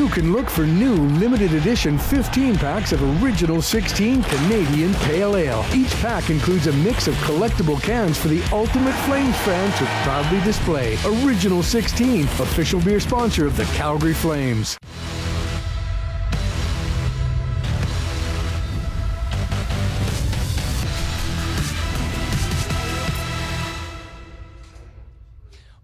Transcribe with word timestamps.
you 0.00 0.08
can 0.08 0.32
look 0.32 0.48
for 0.48 0.64
new 0.64 0.94
limited 0.94 1.52
edition 1.52 1.98
15 1.98 2.56
packs 2.56 2.92
of 2.92 3.22
Original 3.22 3.60
16 3.60 4.22
Canadian 4.22 4.94
Pale 4.94 5.36
Ale. 5.36 5.64
Each 5.74 5.90
pack 5.96 6.30
includes 6.30 6.68
a 6.68 6.72
mix 6.72 7.06
of 7.06 7.14
collectible 7.16 7.78
cans 7.82 8.16
for 8.16 8.28
the 8.28 8.42
ultimate 8.50 8.94
Flames 9.04 9.36
fan 9.40 9.70
to 9.76 9.84
proudly 10.02 10.40
display. 10.40 10.96
Original 11.22 11.62
16, 11.62 12.22
official 12.22 12.80
beer 12.80 12.98
sponsor 12.98 13.46
of 13.46 13.58
the 13.58 13.64
Calgary 13.76 14.14
Flames. 14.14 14.78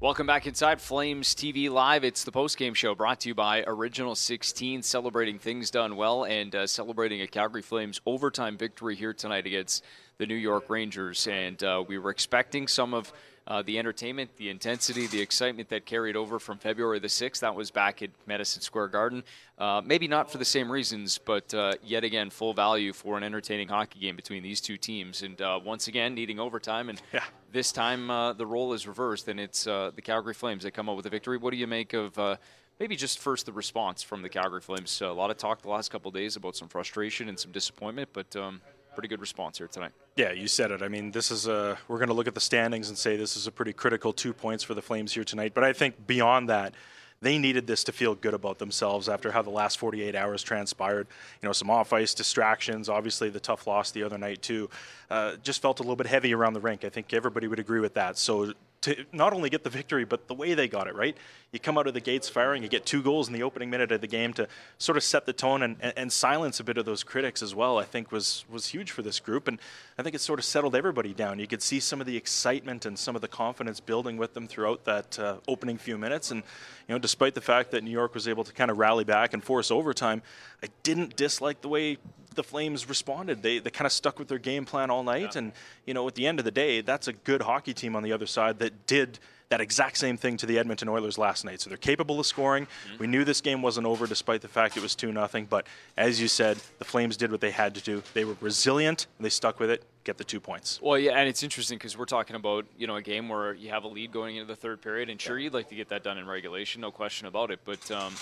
Welcome 0.06 0.28
back 0.28 0.46
inside 0.46 0.80
Flames 0.80 1.34
TV 1.34 1.68
Live. 1.68 2.04
It's 2.04 2.22
the 2.22 2.30
post-game 2.30 2.74
show 2.74 2.94
brought 2.94 3.18
to 3.22 3.28
you 3.28 3.34
by 3.34 3.64
Original 3.66 4.14
16, 4.14 4.84
celebrating 4.84 5.40
things 5.40 5.68
done 5.68 5.96
well 5.96 6.22
and 6.22 6.54
uh, 6.54 6.68
celebrating 6.68 7.22
a 7.22 7.26
Calgary 7.26 7.60
Flames 7.60 8.00
overtime 8.06 8.56
victory 8.56 8.94
here 8.94 9.12
tonight 9.12 9.46
against 9.46 9.82
the 10.18 10.26
New 10.26 10.36
York 10.36 10.70
Rangers. 10.70 11.26
And 11.26 11.60
uh, 11.60 11.82
we 11.88 11.98
were 11.98 12.10
expecting 12.10 12.68
some 12.68 12.94
of 12.94 13.12
uh, 13.46 13.62
the 13.62 13.78
entertainment, 13.78 14.30
the 14.36 14.48
intensity, 14.48 15.06
the 15.06 15.20
excitement 15.20 15.68
that 15.68 15.86
carried 15.86 16.16
over 16.16 16.38
from 16.38 16.58
February 16.58 16.98
the 16.98 17.08
6th. 17.08 17.40
That 17.40 17.54
was 17.54 17.70
back 17.70 18.02
at 18.02 18.10
Madison 18.26 18.60
Square 18.60 18.88
Garden. 18.88 19.22
Uh, 19.58 19.80
maybe 19.84 20.08
not 20.08 20.30
for 20.30 20.38
the 20.38 20.44
same 20.44 20.70
reasons, 20.70 21.18
but 21.18 21.54
uh, 21.54 21.74
yet 21.84 22.04
again, 22.04 22.30
full 22.30 22.54
value 22.54 22.92
for 22.92 23.16
an 23.16 23.22
entertaining 23.22 23.68
hockey 23.68 24.00
game 24.00 24.16
between 24.16 24.42
these 24.42 24.60
two 24.60 24.76
teams. 24.76 25.22
And 25.22 25.40
uh, 25.40 25.60
once 25.64 25.86
again, 25.88 26.14
needing 26.14 26.40
overtime. 26.40 26.88
And 26.88 27.00
yeah. 27.12 27.24
this 27.52 27.70
time, 27.70 28.10
uh, 28.10 28.32
the 28.32 28.46
role 28.46 28.72
is 28.72 28.86
reversed, 28.86 29.28
and 29.28 29.38
it's 29.38 29.66
uh, 29.66 29.92
the 29.94 30.02
Calgary 30.02 30.34
Flames 30.34 30.64
that 30.64 30.72
come 30.72 30.88
up 30.88 30.96
with 30.96 31.06
a 31.06 31.10
victory. 31.10 31.38
What 31.38 31.52
do 31.52 31.56
you 31.56 31.66
make 31.66 31.92
of? 31.92 32.38
Maybe 32.78 32.94
just 32.94 33.20
first 33.20 33.46
the 33.46 33.52
response 33.52 34.02
from 34.02 34.20
the 34.20 34.28
Calgary 34.28 34.60
Flames. 34.60 35.00
a 35.00 35.08
lot 35.08 35.30
of 35.30 35.38
talk 35.38 35.62
the 35.62 35.68
last 35.70 35.90
couple 35.90 36.10
days 36.10 36.36
about 36.36 36.56
some 36.56 36.68
frustration 36.68 37.30
and 37.30 37.38
some 37.38 37.50
disappointment, 37.50 38.10
but 38.12 38.36
um, 38.36 38.60
pretty 38.96 39.08
good 39.08 39.20
response 39.20 39.58
here 39.58 39.68
tonight. 39.68 39.92
Yeah, 40.16 40.32
you 40.32 40.48
said 40.48 40.70
it. 40.70 40.82
I 40.82 40.88
mean, 40.88 41.12
this 41.12 41.30
is 41.30 41.46
a 41.46 41.78
we're 41.86 41.98
going 41.98 42.08
to 42.08 42.14
look 42.14 42.26
at 42.26 42.34
the 42.34 42.40
standings 42.40 42.88
and 42.88 42.98
say 42.98 43.16
this 43.16 43.36
is 43.36 43.46
a 43.46 43.52
pretty 43.52 43.72
critical 43.72 44.12
two 44.12 44.32
points 44.32 44.64
for 44.64 44.74
the 44.74 44.82
Flames 44.82 45.12
here 45.12 45.24
tonight. 45.24 45.52
But 45.54 45.64
I 45.64 45.72
think 45.72 46.06
beyond 46.06 46.48
that, 46.48 46.74
they 47.20 47.38
needed 47.38 47.66
this 47.66 47.84
to 47.84 47.92
feel 47.92 48.14
good 48.14 48.34
about 48.34 48.58
themselves 48.58 49.08
after 49.08 49.32
how 49.32 49.42
the 49.42 49.50
last 49.50 49.78
48 49.78 50.14
hours 50.14 50.42
transpired. 50.42 51.06
You 51.42 51.48
know, 51.48 51.52
some 51.52 51.70
off 51.70 51.92
ice 51.92 52.14
distractions, 52.14 52.88
obviously 52.88 53.30
the 53.30 53.40
tough 53.40 53.66
loss 53.66 53.90
the 53.90 54.02
other 54.02 54.18
night, 54.18 54.42
too. 54.42 54.68
Uh, 55.10 55.36
just 55.42 55.62
felt 55.62 55.80
a 55.80 55.82
little 55.82 55.96
bit 55.96 56.06
heavy 56.06 56.34
around 56.34 56.52
the 56.52 56.60
rink. 56.60 56.84
I 56.84 56.88
think 56.88 57.14
everybody 57.14 57.46
would 57.48 57.58
agree 57.58 57.80
with 57.80 57.94
that. 57.94 58.18
So 58.18 58.52
to 58.86 59.04
not 59.12 59.32
only 59.32 59.50
get 59.50 59.64
the 59.64 59.70
victory, 59.70 60.04
but 60.04 60.28
the 60.28 60.34
way 60.34 60.54
they 60.54 60.68
got 60.68 60.86
it, 60.86 60.94
right? 60.94 61.16
You 61.50 61.58
come 61.58 61.76
out 61.76 61.88
of 61.88 61.94
the 61.94 62.00
gates 62.00 62.28
firing, 62.28 62.62
you 62.62 62.68
get 62.68 62.86
two 62.86 63.02
goals 63.02 63.26
in 63.26 63.34
the 63.34 63.42
opening 63.42 63.68
minute 63.68 63.90
of 63.90 64.00
the 64.00 64.06
game 64.06 64.32
to 64.34 64.46
sort 64.78 64.96
of 64.96 65.02
set 65.02 65.26
the 65.26 65.32
tone 65.32 65.62
and, 65.64 65.76
and 65.80 66.12
silence 66.12 66.60
a 66.60 66.64
bit 66.64 66.78
of 66.78 66.84
those 66.84 67.02
critics 67.02 67.42
as 67.42 67.52
well, 67.52 67.78
I 67.78 67.84
think 67.84 68.12
was, 68.12 68.44
was 68.48 68.68
huge 68.68 68.92
for 68.92 69.02
this 69.02 69.18
group. 69.18 69.48
And 69.48 69.58
I 69.98 70.04
think 70.04 70.14
it 70.14 70.20
sort 70.20 70.38
of 70.38 70.44
settled 70.44 70.76
everybody 70.76 71.12
down. 71.12 71.40
You 71.40 71.48
could 71.48 71.62
see 71.62 71.80
some 71.80 72.00
of 72.00 72.06
the 72.06 72.16
excitement 72.16 72.86
and 72.86 72.96
some 72.96 73.16
of 73.16 73.22
the 73.22 73.28
confidence 73.28 73.80
building 73.80 74.18
with 74.18 74.34
them 74.34 74.46
throughout 74.46 74.84
that 74.84 75.18
uh, 75.18 75.38
opening 75.48 75.78
few 75.78 75.98
minutes. 75.98 76.30
And, 76.30 76.44
you 76.86 76.94
know, 76.94 77.00
despite 77.00 77.34
the 77.34 77.40
fact 77.40 77.72
that 77.72 77.82
New 77.82 77.90
York 77.90 78.14
was 78.14 78.28
able 78.28 78.44
to 78.44 78.52
kind 78.52 78.70
of 78.70 78.78
rally 78.78 79.04
back 79.04 79.34
and 79.34 79.42
force 79.42 79.72
overtime, 79.72 80.22
I 80.62 80.68
didn't 80.84 81.16
dislike 81.16 81.60
the 81.60 81.68
way 81.68 81.98
the 82.36 82.44
Flames 82.44 82.88
responded. 82.88 83.42
They 83.42 83.58
they 83.58 83.70
kind 83.70 83.86
of 83.86 83.92
stuck 83.92 84.18
with 84.18 84.28
their 84.28 84.38
game 84.38 84.64
plan 84.64 84.90
all 84.90 85.02
night, 85.02 85.34
yeah. 85.34 85.38
and 85.38 85.52
you 85.84 85.94
know 85.94 86.06
at 86.06 86.14
the 86.14 86.26
end 86.26 86.38
of 86.38 86.44
the 86.44 86.50
day, 86.50 86.80
that's 86.80 87.08
a 87.08 87.12
good 87.12 87.42
hockey 87.42 87.74
team 87.74 87.96
on 87.96 88.02
the 88.02 88.12
other 88.12 88.26
side 88.26 88.58
that 88.60 88.86
did 88.86 89.18
that 89.48 89.60
exact 89.60 89.96
same 89.96 90.16
thing 90.16 90.36
to 90.38 90.46
the 90.46 90.58
Edmonton 90.58 90.88
Oilers 90.88 91.18
last 91.18 91.44
night. 91.44 91.60
So 91.60 91.70
they're 91.70 91.76
capable 91.76 92.18
of 92.18 92.26
scoring. 92.26 92.66
Mm-hmm. 92.66 92.98
We 92.98 93.06
knew 93.06 93.24
this 93.24 93.40
game 93.40 93.62
wasn't 93.62 93.86
over 93.86 94.06
despite 94.06 94.42
the 94.42 94.48
fact 94.48 94.76
it 94.76 94.82
was 94.82 94.94
2 94.94 95.12
nothing. 95.12 95.46
But 95.46 95.66
as 95.96 96.20
you 96.20 96.26
said, 96.26 96.58
the 96.78 96.84
Flames 96.84 97.16
did 97.16 97.30
what 97.30 97.40
they 97.40 97.52
had 97.52 97.74
to 97.76 97.80
do. 97.80 98.02
They 98.14 98.24
were 98.24 98.36
resilient, 98.40 99.06
they 99.20 99.28
stuck 99.28 99.60
with 99.60 99.70
it, 99.70 99.84
get 100.02 100.18
the 100.18 100.24
two 100.24 100.40
points. 100.40 100.80
Well, 100.82 100.98
yeah, 100.98 101.12
and 101.12 101.28
it's 101.28 101.44
interesting 101.44 101.78
because 101.78 101.96
we're 101.96 102.06
talking 102.06 102.34
about, 102.34 102.66
you 102.76 102.88
know, 102.88 102.96
a 102.96 103.02
game 103.02 103.28
where 103.28 103.54
you 103.54 103.70
have 103.70 103.84
a 103.84 103.88
lead 103.88 104.10
going 104.10 104.36
into 104.36 104.48
the 104.48 104.56
third 104.56 104.82
period. 104.82 105.10
And 105.10 105.20
sure, 105.20 105.38
yeah. 105.38 105.44
you'd 105.44 105.54
like 105.54 105.68
to 105.68 105.76
get 105.76 105.90
that 105.90 106.02
done 106.02 106.18
in 106.18 106.26
regulation, 106.26 106.80
no 106.80 106.90
question 106.90 107.28
about 107.28 107.52
it. 107.52 107.60
But, 107.64 107.88
um, 107.92 108.14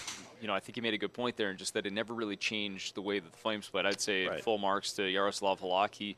you 0.43 0.47
know, 0.47 0.55
I 0.55 0.61
think 0.61 0.77
you 0.77 0.83
made 0.83 0.95
a 0.95 0.99
good 0.99 1.15
point 1.15 1.37
there 1.39 1.49
and 1.49 1.59
just 1.59 1.73
that 1.73 1.87
it 1.87 1.93
never 1.95 2.13
really 2.13 2.37
changed 2.37 2.97
the 2.97 3.03
way 3.03 3.19
that 3.19 3.33
the 3.33 3.39
Flames 3.39 3.69
played. 3.69 3.87
I'd 3.87 4.01
say 4.01 4.27
right. 4.27 4.45
full 4.45 4.59
marks 4.59 4.93
to 4.95 5.09
Yaroslav 5.09 5.61
Halak. 5.61 5.95
He, 5.95 6.17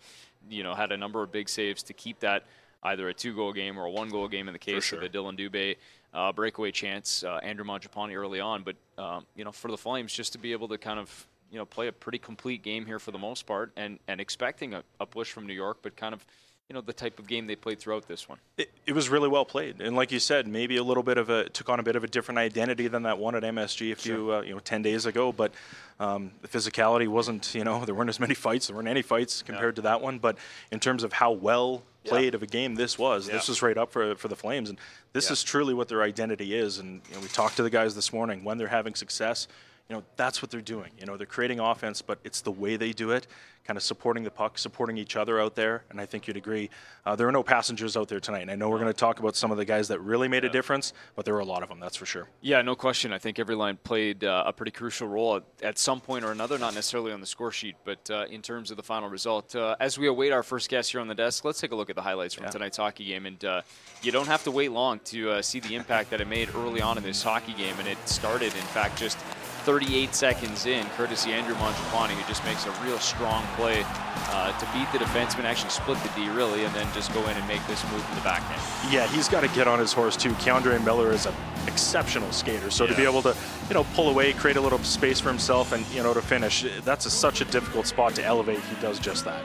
you 0.50 0.64
know, 0.64 0.74
had 0.74 0.90
a 0.90 0.96
number 0.96 1.22
of 1.22 1.30
big 1.30 1.48
saves 1.48 1.84
to 1.84 1.92
keep 1.92 2.18
that– 2.20 2.42
either 2.86 3.08
a 3.08 3.14
two-goal 3.14 3.52
game 3.52 3.78
or 3.78 3.84
a 3.84 3.90
one-goal 3.90 4.28
game 4.28 4.48
in 4.48 4.52
the 4.52 4.58
case 4.58 4.84
sure. 4.84 4.98
of 4.98 5.02
the 5.02 5.08
Dillon 5.08 5.36
Dubé 5.36 5.76
uh, 6.14 6.32
breakaway 6.32 6.70
chance, 6.70 7.22
uh, 7.22 7.38
Andrew 7.42 7.64
Mangiapane 7.64 8.16
early 8.16 8.40
on. 8.40 8.62
But 8.62 8.76
um, 8.98 9.26
you 9.36 9.44
know, 9.44 9.52
for 9.52 9.70
the 9.70 9.76
Flames, 9.76 10.12
just 10.12 10.32
to 10.32 10.38
be 10.38 10.52
able 10.52 10.68
to 10.68 10.78
kind 10.78 10.98
of 10.98 11.26
you 11.50 11.58
know 11.58 11.66
play 11.66 11.88
a 11.88 11.92
pretty 11.92 12.18
complete 12.18 12.62
game 12.62 12.86
here 12.86 12.98
for 12.98 13.10
the 13.10 13.18
most 13.18 13.46
part, 13.46 13.70
and 13.76 13.98
and 14.08 14.20
expecting 14.20 14.74
a, 14.74 14.82
a 15.00 15.06
push 15.06 15.30
from 15.30 15.46
New 15.46 15.54
York, 15.54 15.78
but 15.82 15.96
kind 15.96 16.14
of 16.14 16.24
you 16.68 16.74
know 16.74 16.80
the 16.80 16.92
type 16.92 17.18
of 17.18 17.26
game 17.26 17.46
they 17.46 17.54
played 17.54 17.78
throughout 17.78 18.08
this 18.08 18.28
one. 18.28 18.38
It, 18.56 18.70
it, 18.86 18.92
was 18.92 19.08
really 19.08 19.28
well 19.28 19.44
played, 19.44 19.80
and 19.80 19.94
like 19.94 20.10
you 20.10 20.18
said, 20.18 20.48
maybe 20.48 20.76
a 20.78 20.82
little 20.82 21.02
bit 21.02 21.16
of 21.18 21.30
a 21.30 21.48
took 21.50 21.68
on 21.68 21.78
a 21.78 21.82
bit 21.82 21.96
of 21.96 22.02
a 22.02 22.08
different 22.08 22.38
identity 22.38 22.88
than 22.88 23.04
that 23.04 23.18
one 23.18 23.34
at 23.36 23.42
MSG 23.42 23.92
a 23.92 23.94
few 23.94 24.14
sure. 24.14 24.34
uh, 24.36 24.42
you 24.42 24.52
know 24.52 24.58
ten 24.58 24.82
days 24.82 25.06
ago. 25.06 25.32
But 25.32 25.52
um, 26.00 26.32
the 26.42 26.48
physicality 26.48 27.08
wasn't 27.08 27.54
you 27.54 27.62
know 27.62 27.84
there 27.84 27.94
weren't 27.94 28.10
as 28.10 28.20
many 28.20 28.34
fights, 28.34 28.66
there 28.66 28.76
weren't 28.76 28.88
any 28.88 29.02
fights 29.02 29.42
compared 29.42 29.74
yeah. 29.74 29.76
to 29.76 29.82
that 29.82 30.00
one. 30.00 30.18
But 30.18 30.38
in 30.72 30.80
terms 30.80 31.04
of 31.04 31.12
how 31.12 31.30
well 31.30 31.82
played 32.06 32.32
yeah. 32.32 32.36
of 32.36 32.42
a 32.42 32.46
game 32.46 32.74
this 32.74 32.98
was. 32.98 33.26
Yeah. 33.26 33.34
This 33.34 33.48
was 33.48 33.62
right 33.62 33.76
up 33.76 33.92
for 33.92 34.14
for 34.16 34.28
the 34.28 34.36
Flames, 34.36 34.70
and 34.70 34.78
this 35.12 35.26
yeah. 35.26 35.32
is 35.34 35.42
truly 35.42 35.74
what 35.74 35.88
their 35.88 36.02
identity 36.02 36.54
is. 36.54 36.78
And 36.78 37.00
you 37.08 37.14
know, 37.14 37.20
we 37.20 37.28
talked 37.28 37.56
to 37.56 37.62
the 37.62 37.70
guys 37.70 37.94
this 37.94 38.12
morning 38.12 38.44
when 38.44 38.58
they're 38.58 38.68
having 38.68 38.94
success. 38.94 39.48
You 39.88 39.96
know, 39.96 40.02
that's 40.16 40.42
what 40.42 40.50
they're 40.50 40.60
doing. 40.60 40.90
You 40.98 41.06
know, 41.06 41.16
they're 41.16 41.26
creating 41.26 41.60
offense, 41.60 42.02
but 42.02 42.18
it's 42.24 42.40
the 42.40 42.50
way 42.50 42.76
they 42.76 42.92
do 42.92 43.12
it 43.12 43.26
kind 43.66 43.76
of 43.76 43.82
supporting 43.82 44.22
the 44.22 44.30
puck, 44.30 44.58
supporting 44.58 44.96
each 44.96 45.16
other 45.16 45.40
out 45.40 45.56
there. 45.56 45.82
And 45.90 46.00
I 46.00 46.06
think 46.06 46.28
you'd 46.28 46.36
agree. 46.36 46.70
Uh, 47.04 47.16
there 47.16 47.26
are 47.26 47.32
no 47.32 47.42
passengers 47.42 47.96
out 47.96 48.08
there 48.08 48.20
tonight. 48.20 48.42
And 48.42 48.50
I 48.50 48.54
know 48.54 48.68
we're 48.68 48.78
going 48.78 48.92
to 48.92 48.94
talk 48.94 49.18
about 49.18 49.34
some 49.34 49.50
of 49.50 49.56
the 49.56 49.64
guys 49.64 49.88
that 49.88 50.00
really 50.00 50.28
made 50.28 50.44
yeah. 50.44 50.50
a 50.50 50.52
difference, 50.52 50.92
but 51.16 51.24
there 51.24 51.34
were 51.34 51.40
a 51.40 51.44
lot 51.44 51.62
of 51.62 51.68
them, 51.68 51.80
that's 51.80 51.96
for 51.96 52.06
sure. 52.06 52.28
Yeah, 52.40 52.62
no 52.62 52.76
question. 52.76 53.12
I 53.12 53.18
think 53.18 53.38
every 53.38 53.56
line 53.56 53.76
played 53.82 54.22
uh, 54.22 54.44
a 54.46 54.52
pretty 54.52 54.70
crucial 54.70 55.08
role 55.08 55.36
at, 55.36 55.42
at, 55.62 55.78
some 55.78 56.00
point 56.00 56.24
or 56.24 56.30
another, 56.30 56.58
not 56.58 56.74
necessarily 56.74 57.12
on 57.12 57.20
the 57.20 57.26
score 57.26 57.50
sheet, 57.50 57.76
but 57.84 58.08
uh, 58.10 58.26
in 58.30 58.40
terms 58.40 58.70
of 58.70 58.76
the 58.76 58.82
final 58.82 59.08
result. 59.08 59.54
Uh, 59.56 59.74
as 59.80 59.98
we 59.98 60.06
await 60.06 60.32
our 60.32 60.42
first 60.42 60.70
guest 60.70 60.92
here 60.92 61.00
on 61.00 61.08
the 61.08 61.14
desk, 61.14 61.44
let's 61.44 61.60
take 61.60 61.72
a 61.72 61.76
look 61.76 61.90
at 61.90 61.96
the 61.96 62.02
highlights 62.02 62.34
from 62.34 62.44
yeah. 62.44 62.50
tonight's 62.50 62.76
hockey 62.76 63.04
game. 63.04 63.26
And 63.26 63.44
uh, 63.44 63.62
you 64.02 64.12
don't 64.12 64.28
have 64.28 64.44
to 64.44 64.50
wait 64.50 64.70
long 64.70 65.00
to 65.06 65.30
uh, 65.30 65.42
see 65.42 65.58
the 65.58 65.74
impact 65.74 66.10
that 66.10 66.20
it 66.20 66.28
made 66.28 66.54
early 66.54 66.80
on 66.80 66.98
in 66.98 67.02
this 67.02 67.22
hockey 67.22 67.52
game. 67.54 67.74
And 67.78 67.88
it 67.88 67.98
started, 68.08 68.54
in 68.54 68.68
fact, 68.72 68.98
just 68.98 69.18
38 69.66 70.14
seconds 70.14 70.64
in, 70.64 70.86
courtesy 70.90 71.32
Andrew 71.32 71.56
Mangiapane, 71.56 72.10
who 72.10 72.28
just 72.28 72.44
makes 72.44 72.64
a 72.66 72.70
real 72.84 73.00
strong 73.00 73.44
play 73.56 73.82
uh, 74.30 74.56
to 74.60 74.66
beat 74.66 74.86
the 74.92 75.04
defenseman, 75.04 75.42
actually 75.42 75.70
split 75.70 75.98
the 76.04 76.08
D 76.10 76.28
really, 76.28 76.64
and 76.64 76.72
then 76.72 76.86
just 76.94 77.12
go 77.12 77.20
in 77.26 77.36
and 77.36 77.48
make 77.48 77.66
this 77.66 77.82
move 77.90 78.08
in 78.08 78.14
the 78.14 78.20
backhand. 78.20 78.62
Yeah, 78.92 79.08
he's 79.08 79.28
got 79.28 79.40
to 79.40 79.48
get 79.48 79.66
on 79.66 79.80
his 79.80 79.92
horse 79.92 80.16
too. 80.16 80.30
K'Andre 80.34 80.82
Miller 80.84 81.10
is 81.10 81.26
an 81.26 81.34
exceptional 81.66 82.30
skater, 82.30 82.70
so 82.70 82.84
yeah. 82.84 82.90
to 82.92 82.96
be 82.96 83.02
able 83.02 83.22
to, 83.22 83.36
you 83.66 83.74
know, 83.74 83.84
pull 83.94 84.08
away, 84.08 84.32
create 84.34 84.56
a 84.56 84.60
little 84.60 84.78
space 84.84 85.18
for 85.18 85.30
himself, 85.30 85.72
and 85.72 85.84
you 85.88 86.00
know, 86.00 86.14
to 86.14 86.22
finish, 86.22 86.64
that's 86.84 87.04
a, 87.06 87.10
such 87.10 87.40
a 87.40 87.44
difficult 87.46 87.88
spot 87.88 88.14
to 88.14 88.24
elevate. 88.24 88.60
He 88.60 88.80
does 88.80 89.00
just 89.00 89.24
that. 89.24 89.42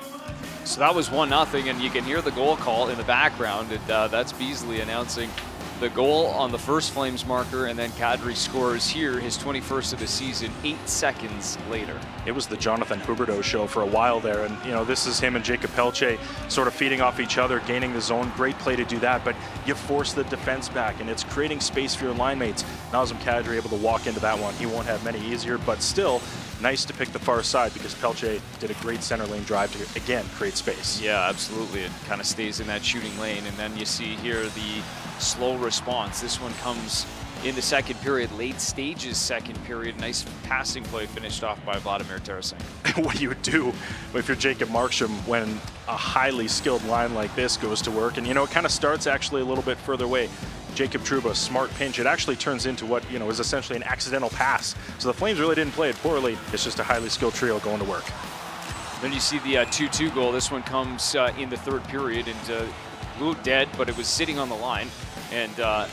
So 0.66 0.82
that 0.82 0.94
was 0.94 1.10
one 1.10 1.32
nothing, 1.32 1.68
and 1.68 1.82
you 1.82 1.90
can 1.90 2.04
hear 2.04 2.22
the 2.22 2.30
goal 2.30 2.58
call 2.58 2.90
in 2.90 2.98
the 3.00 3.04
background, 3.06 3.72
and 3.72 3.90
uh, 3.90 4.08
that's 4.08 4.34
Beasley 4.34 4.82
announcing 4.82 5.32
the 5.82 5.90
goal 5.90 6.28
on 6.28 6.52
the 6.52 6.60
first 6.60 6.92
Flames 6.92 7.26
marker, 7.26 7.66
and 7.66 7.78
then 7.78 7.90
Kadri 7.92 8.36
scores 8.36 8.88
here, 8.88 9.20
his 9.20 9.36
21st 9.36 9.94
of 9.94 10.00
the 10.00 10.06
season, 10.06 10.52
eight 10.64 10.88
seconds 10.88 11.58
later. 11.72 12.00
It 12.28 12.34
was 12.34 12.46
the 12.46 12.56
Jonathan 12.56 13.00
Huberdeau 13.00 13.42
show 13.42 13.66
for 13.66 13.82
a 13.82 13.86
while 13.88 14.20
there, 14.20 14.46
and 14.46 14.56
you 14.64 14.70
know 14.70 14.86
this 14.86 15.08
is 15.08 15.20
him 15.20 15.36
and 15.36 15.44
Jacob 15.44 15.74
Pelletier 15.74 16.20
sort 16.50 16.68
of 16.68 16.76
feeding 16.76 17.02
off 17.02 17.20
each 17.20 17.40
other, 17.40 17.62
gaining 17.62 17.94
the 17.94 18.02
zone. 18.02 18.32
Great 18.36 18.56
play 18.60 18.76
to 18.76 18.86
do 18.86 19.00
that, 19.00 19.26
but 19.26 19.36
you 19.66 19.74
force 19.74 20.14
the 20.14 20.24
defense 20.26 20.70
back, 20.70 21.02
and 21.02 21.10
it's 21.10 21.24
creating 21.24 21.60
space 21.60 21.96
for 21.96 22.06
your 22.06 22.14
line 22.14 22.38
mates. 22.38 22.64
Nazem 22.92 23.18
Kadri 23.22 23.56
able 23.56 23.70
to 23.70 23.76
walk 23.78 24.06
into 24.06 24.20
that 24.20 24.38
one. 24.38 24.54
He 24.56 24.68
won't 24.68 24.86
have 24.86 25.04
many 25.04 25.20
easier, 25.20 25.58
but 25.58 25.82
still 25.82 26.22
nice 26.62 26.86
to 26.86 26.94
pick 26.94 27.10
the 27.10 27.20
far 27.20 27.42
side 27.42 27.74
because 27.74 27.96
Pelletier 27.96 28.40
did 28.60 28.70
a 28.70 28.76
great 28.76 29.02
center 29.02 29.26
lane 29.26 29.44
drive 29.44 29.72
to 29.76 30.00
again 30.00 30.26
create 30.36 30.56
space. 30.56 31.02
Yeah, 31.02 31.28
absolutely. 31.28 31.82
It 31.82 31.92
kind 32.06 32.22
of 32.22 32.28
stays 32.28 32.60
in 32.60 32.68
that 32.68 32.86
shooting 32.86 33.18
lane, 33.20 33.44
and 33.48 33.58
then 33.58 33.76
you 33.76 33.86
see 33.86 34.16
here 34.18 34.44
the 34.44 34.84
slow 35.22 35.56
response. 35.58 36.22
This 36.22 36.42
one 36.42 36.54
comes 36.56 37.06
in 37.44 37.56
the 37.56 37.62
second 37.62 38.00
period, 38.02 38.32
late 38.34 38.60
stages 38.60 39.18
second 39.18 39.62
period. 39.64 40.00
Nice 40.00 40.26
passing 40.44 40.84
play 40.84 41.06
finished 41.06 41.44
off 41.44 41.64
by 41.66 41.78
Vladimir 41.80 42.20
Tarasenko. 42.20 43.04
what 43.04 43.16
do 43.16 43.24
you 43.24 43.34
do 43.36 43.70
if 44.14 44.28
you're 44.28 44.38
Jacob 44.38 44.70
Markstrom 44.70 45.10
when 45.28 45.50
a 45.88 45.96
highly 45.96 46.48
skilled 46.48 46.84
line 46.86 47.14
like 47.14 47.34
this 47.36 47.58
goes 47.58 47.82
to 47.84 47.92
work? 47.92 48.18
And 48.18 48.28
you 48.28 48.34
know, 48.34 48.44
it 48.44 48.52
kind 48.52 48.66
of 48.66 48.72
starts 48.72 49.08
actually 49.08 49.42
a 49.42 49.46
little 49.46 49.64
bit 49.64 49.78
further 49.78 50.06
away. 50.06 50.30
Jacob 50.76 51.02
Trouba, 51.02 51.36
smart 51.36 51.70
pinch. 51.72 52.00
It 52.00 52.06
actually 52.06 52.38
turns 52.38 52.66
into 52.66 52.86
what 52.86 53.10
you 53.12 53.20
know 53.20 53.30
is 53.30 53.40
essentially 53.40 53.76
an 53.76 53.84
accidental 53.84 54.30
pass. 54.30 54.76
So 55.00 55.08
the 55.08 55.14
Flames 55.14 55.40
really 55.40 55.56
didn't 55.56 55.74
play 55.74 55.90
it 55.90 55.96
poorly. 55.98 56.38
It's 56.54 56.64
just 56.64 56.80
a 56.80 56.84
highly 56.84 57.10
skilled 57.10 57.34
trio 57.34 57.60
going 57.60 57.80
to 57.80 57.86
work. 57.86 58.06
Then 59.02 59.12
you 59.12 59.20
see 59.20 59.40
the 59.40 59.56
2-2 59.56 60.12
uh, 60.12 60.14
goal. 60.14 60.32
This 60.32 60.52
one 60.52 60.62
comes 60.62 61.16
uh, 61.16 61.34
in 61.38 61.50
the 61.50 61.58
third 61.58 61.84
period, 61.86 62.28
and 62.28 62.52
uh, 62.52 62.66
blew 63.18 63.36
dead, 63.44 63.68
but 63.78 63.90
it 63.90 63.98
was 63.98 64.08
sitting 64.08 64.40
on 64.40 64.48
the 64.48 64.56
line. 64.56 64.88
And 65.32 65.60
uh, 65.60 65.88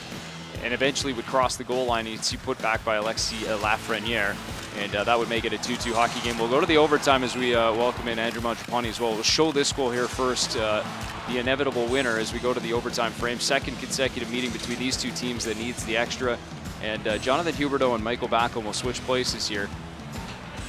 and 0.62 0.74
eventually 0.74 1.12
would 1.12 1.26
cross 1.26 1.56
the 1.56 1.64
goal 1.64 1.86
line. 1.86 2.06
You'd 2.06 2.24
see 2.24 2.36
put 2.36 2.60
back 2.60 2.84
by 2.84 2.96
Alexis 2.96 3.46
uh, 3.48 3.58
Lafreniere, 3.58 4.34
and 4.78 4.94
uh, 4.94 5.04
that 5.04 5.18
would 5.18 5.28
make 5.28 5.44
it 5.44 5.52
a 5.52 5.56
2-2 5.56 5.92
hockey 5.92 6.20
game. 6.20 6.38
We'll 6.38 6.48
go 6.48 6.60
to 6.60 6.66
the 6.66 6.76
overtime 6.76 7.22
as 7.22 7.36
we 7.36 7.54
uh, 7.54 7.72
welcome 7.72 8.08
in 8.08 8.18
Andrew 8.18 8.42
Mangiapane 8.42 8.86
as 8.86 9.00
well. 9.00 9.12
We'll 9.12 9.22
show 9.22 9.52
this 9.52 9.72
goal 9.72 9.90
here 9.90 10.08
first, 10.08 10.56
uh, 10.56 10.84
the 11.28 11.38
inevitable 11.38 11.86
winner 11.86 12.18
as 12.18 12.32
we 12.32 12.38
go 12.38 12.52
to 12.52 12.60
the 12.60 12.72
overtime 12.72 13.12
frame. 13.12 13.38
Second 13.38 13.78
consecutive 13.78 14.30
meeting 14.32 14.50
between 14.50 14.78
these 14.78 14.96
two 14.96 15.10
teams 15.12 15.44
that 15.44 15.56
needs 15.58 15.84
the 15.84 15.96
extra. 15.96 16.38
And 16.82 17.06
uh, 17.06 17.18
Jonathan 17.18 17.54
Huberdeau 17.54 17.94
and 17.94 18.02
Michael 18.02 18.28
Backlund 18.28 18.64
will 18.64 18.72
switch 18.72 19.00
places 19.00 19.48
here. 19.48 19.68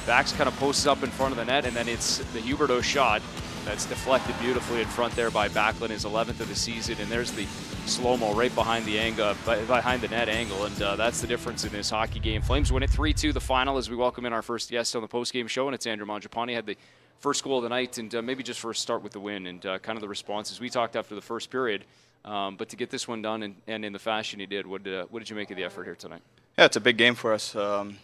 Backs 0.06 0.32
kind 0.32 0.48
of 0.48 0.56
posts 0.58 0.86
up 0.86 1.02
in 1.02 1.10
front 1.10 1.32
of 1.32 1.38
the 1.38 1.44
net, 1.44 1.64
and 1.66 1.76
then 1.76 1.88
it's 1.88 2.18
the 2.32 2.40
Huberdeau 2.40 2.82
shot 2.82 3.22
that's 3.64 3.86
deflected 3.86 4.38
beautifully 4.40 4.80
in 4.80 4.86
front 4.86 5.14
there 5.14 5.30
by 5.30 5.48
Backlund, 5.48 5.90
his 5.90 6.04
11th 6.04 6.40
of 6.40 6.48
the 6.48 6.54
season. 6.54 6.96
And 7.00 7.10
there's 7.10 7.32
the 7.32 7.46
slow 7.86 8.16
mo 8.16 8.34
right 8.34 8.54
behind 8.54 8.84
the 8.84 8.98
angle, 8.98 9.34
behind 9.44 10.02
the 10.02 10.08
net 10.08 10.28
angle, 10.28 10.64
and 10.64 10.82
uh, 10.82 10.96
that's 10.96 11.20
the 11.20 11.26
difference 11.26 11.64
in 11.64 11.72
this 11.72 11.90
hockey 11.90 12.20
game. 12.20 12.42
Flames 12.42 12.72
win 12.72 12.82
it 12.82 12.90
3-2 12.90 13.32
the 13.32 13.40
final 13.40 13.78
as 13.78 13.90
we 13.90 13.96
welcome 13.96 14.26
in 14.26 14.32
our 14.32 14.42
first 14.42 14.70
guest 14.70 14.96
on 14.96 15.02
the 15.02 15.08
post-game 15.08 15.46
show, 15.46 15.68
and 15.68 15.74
it's 15.74 15.86
Andrew 15.86 16.06
Mangiapane. 16.06 16.54
Had 16.54 16.66
the 16.66 16.76
first 17.18 17.44
goal 17.44 17.58
of 17.58 17.62
the 17.62 17.68
night, 17.68 17.98
and 17.98 18.14
uh, 18.14 18.22
maybe 18.22 18.42
just 18.42 18.60
first 18.60 18.82
start 18.82 19.02
with 19.02 19.12
the 19.12 19.20
win 19.20 19.46
and 19.46 19.64
uh, 19.66 19.78
kind 19.78 19.96
of 19.96 20.00
the 20.00 20.08
responses 20.08 20.60
we 20.60 20.70
talked 20.70 20.96
after 20.96 21.14
the 21.14 21.20
first 21.20 21.50
period. 21.50 21.84
Um, 22.24 22.56
but 22.56 22.68
to 22.70 22.76
get 22.76 22.90
this 22.90 23.08
one 23.08 23.22
done 23.22 23.42
and, 23.42 23.56
and 23.66 23.84
in 23.84 23.92
the 23.92 23.98
fashion 23.98 24.40
he 24.40 24.46
did, 24.46 24.66
what, 24.66 24.86
uh, 24.86 25.06
what 25.10 25.20
did 25.20 25.30
you 25.30 25.36
make 25.36 25.50
of 25.50 25.56
the 25.56 25.64
effort 25.64 25.84
here 25.84 25.94
tonight? 25.94 26.22
Yeah, 26.58 26.66
it's 26.66 26.76
a 26.76 26.80
big 26.80 26.98
game 26.98 27.14
for 27.14 27.32
us. 27.32 27.56
Um, 27.56 27.96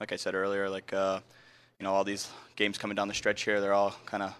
like 0.00 0.12
I 0.12 0.16
said 0.16 0.34
earlier, 0.34 0.68
like 0.68 0.92
uh, 0.92 1.20
you 1.78 1.84
know, 1.84 1.92
all 1.92 2.04
these 2.04 2.28
games 2.56 2.78
coming 2.78 2.94
down 2.94 3.08
the 3.08 3.14
stretch 3.14 3.42
here, 3.42 3.60
they're 3.60 3.72
all 3.72 3.96
kind 4.06 4.22
of 4.22 4.34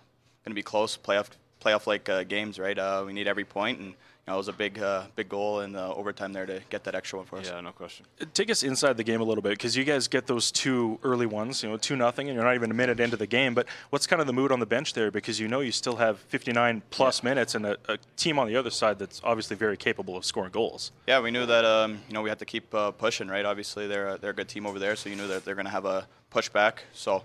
going 0.44 0.52
to 0.52 0.54
be 0.54 0.62
close, 0.62 0.96
playoff 0.96 1.28
playoff 1.64 1.86
like 1.86 2.08
uh, 2.08 2.24
games, 2.24 2.58
right? 2.58 2.78
Uh, 2.78 3.04
we 3.06 3.12
need 3.12 3.26
every 3.26 3.44
point, 3.44 3.78
and 3.78 3.88
you 3.88 3.94
know, 4.28 4.34
it 4.34 4.36
was 4.38 4.48
a 4.48 4.52
big 4.52 4.78
uh, 4.78 5.04
big 5.16 5.28
goal 5.28 5.60
in 5.60 5.72
the 5.72 5.82
overtime 5.82 6.32
there 6.32 6.46
to 6.46 6.60
get 6.70 6.84
that 6.84 6.94
extra 6.94 7.18
one 7.18 7.26
for 7.26 7.38
us. 7.38 7.48
Yeah, 7.48 7.60
no 7.60 7.72
question. 7.72 8.06
Take 8.32 8.50
us 8.50 8.62
inside 8.62 8.96
the 8.96 9.04
game 9.04 9.20
a 9.20 9.24
little 9.24 9.42
bit 9.42 9.50
because 9.50 9.76
you 9.76 9.84
guys 9.84 10.08
get 10.08 10.26
those 10.26 10.50
two 10.50 10.98
early 11.02 11.26
ones, 11.26 11.62
you 11.62 11.68
know, 11.68 11.76
two 11.76 11.96
nothing, 11.96 12.28
and 12.28 12.34
you're 12.34 12.44
not 12.44 12.54
even 12.54 12.70
a 12.70 12.74
minute 12.74 13.00
into 13.00 13.16
the 13.16 13.26
game. 13.26 13.54
But 13.54 13.66
what's 13.90 14.06
kind 14.06 14.20
of 14.20 14.26
the 14.26 14.32
mood 14.32 14.52
on 14.52 14.60
the 14.60 14.66
bench 14.66 14.94
there? 14.94 15.10
Because 15.10 15.40
you 15.40 15.48
know 15.48 15.60
you 15.60 15.72
still 15.72 15.96
have 15.96 16.18
59 16.20 16.82
plus 16.90 17.22
yeah. 17.22 17.30
minutes 17.30 17.54
and 17.54 17.66
a, 17.66 17.76
a, 17.88 17.98
team 18.16 18.38
on 18.38 18.46
the 18.46 18.56
other 18.56 18.70
side 18.70 18.98
that's 18.98 19.20
obviously 19.24 19.56
very 19.56 19.76
capable 19.76 20.16
of 20.16 20.24
scoring 20.24 20.52
goals. 20.52 20.92
Yeah, 21.06 21.20
we 21.20 21.30
knew 21.30 21.46
that 21.46 21.64
um, 21.64 22.00
you 22.08 22.14
know 22.14 22.22
we 22.22 22.28
had 22.28 22.38
to 22.38 22.46
keep 22.46 22.74
uh, 22.74 22.90
pushing, 22.92 23.28
right? 23.28 23.44
Obviously 23.44 23.86
they're 23.86 24.16
they're 24.18 24.30
a 24.30 24.34
good 24.34 24.48
team 24.48 24.66
over 24.66 24.78
there, 24.78 24.96
so 24.96 25.08
you 25.08 25.16
knew 25.16 25.28
that 25.28 25.44
they're 25.44 25.54
going 25.54 25.66
to 25.66 25.72
have 25.72 25.86
a 25.86 26.06
pushback. 26.30 26.74
So. 26.92 27.22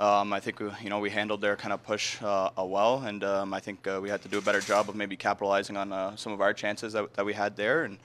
Um, 0.00 0.32
I 0.32 0.40
think 0.40 0.60
we, 0.60 0.70
you 0.82 0.88
know 0.88 0.98
we 0.98 1.10
handled 1.10 1.42
their 1.42 1.56
kind 1.56 1.74
of 1.74 1.82
push 1.82 2.16
uh, 2.22 2.50
well, 2.56 3.02
and 3.04 3.22
um, 3.22 3.52
I 3.52 3.60
think 3.60 3.86
uh, 3.86 4.00
we 4.02 4.08
had 4.08 4.22
to 4.22 4.28
do 4.28 4.38
a 4.38 4.40
better 4.40 4.62
job 4.62 4.88
of 4.88 4.96
maybe 4.96 5.14
capitalizing 5.14 5.76
on 5.76 5.92
uh, 5.92 6.16
some 6.16 6.32
of 6.32 6.40
our 6.40 6.54
chances 6.54 6.94
that, 6.94 7.12
that 7.14 7.26
we 7.26 7.34
had 7.34 7.54
there. 7.54 7.84
And 7.84 7.98